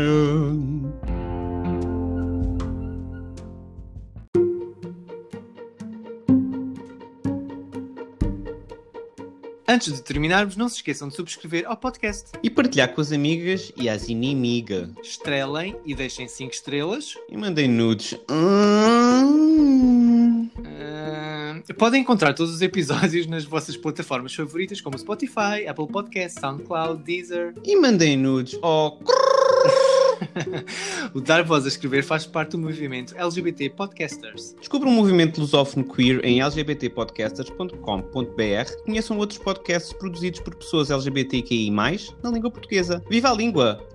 [9.72, 12.32] Antes de terminarmos, não se esqueçam de subscrever ao podcast.
[12.44, 14.90] E partilhar com as amigas e as inimigas.
[15.02, 17.16] Estrelem e deixem 5 estrelas.
[17.30, 18.14] E mandem nudes.
[18.30, 19.32] Hum.
[20.66, 27.02] Ah, podem encontrar todos os episódios nas vossas plataformas favoritas, como Spotify, Apple Podcasts, SoundCloud,
[27.04, 27.54] Deezer.
[27.64, 28.60] E mandem nudes.
[28.62, 28.98] Oh,
[31.14, 34.56] O Dar Voz a Escrever faz parte do movimento LGBT Podcasters.
[34.60, 38.84] Descubra um movimento lusófono queer em lgbtpodcasters.com.br.
[38.86, 43.04] Conheçam outros podcasts produzidos por pessoas LGBTQI+, na língua portuguesa.
[43.10, 43.86] Viva a língua!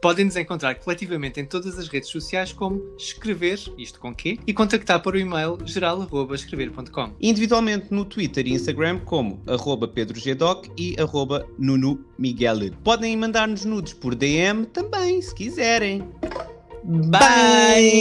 [0.00, 4.52] Podem nos encontrar coletivamente em todas as redes sociais como escrever, isto com quê, e
[4.52, 7.12] contactar para o e-mail geral.escrever.com.
[7.20, 12.56] Individualmente no Twitter e Instagram como arroba pedrogdoc e arroba Nuno Miguel.
[12.82, 16.02] Podem mandar-nos nudes por DM também, vocês quiserem.
[16.84, 17.10] Bye!
[17.10, 17.96] Bye.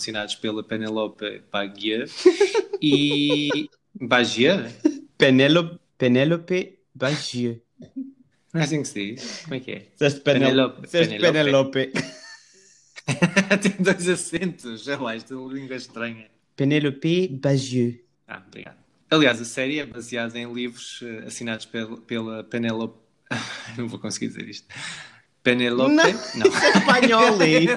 [0.00, 2.06] Assinados pela Penelope Bagia
[2.80, 3.68] e.
[3.94, 4.74] Bagia?
[5.18, 7.60] Penélope, Penélope Bagier.
[8.52, 9.42] Não é assim que se diz?
[9.42, 9.86] Como é que é?
[9.92, 10.88] Disseste Penélope.
[10.88, 11.92] Penélope.
[13.62, 16.28] Tem dois acentos, sei lá, esta língua estranha.
[16.56, 18.04] Penélope Bagier.
[18.26, 18.78] Ah, obrigado.
[19.10, 22.98] Aliás, a série é baseada em livros eh, assinados pela, pela Penelope.
[23.76, 24.66] Não vou conseguir dizer isto.
[25.42, 25.94] Penelope?
[25.94, 26.46] Não, não.
[26.46, 27.68] Isso é espanhol, hein?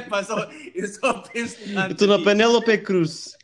[0.75, 3.37] eu só penso na Tu na Penelope Cruz.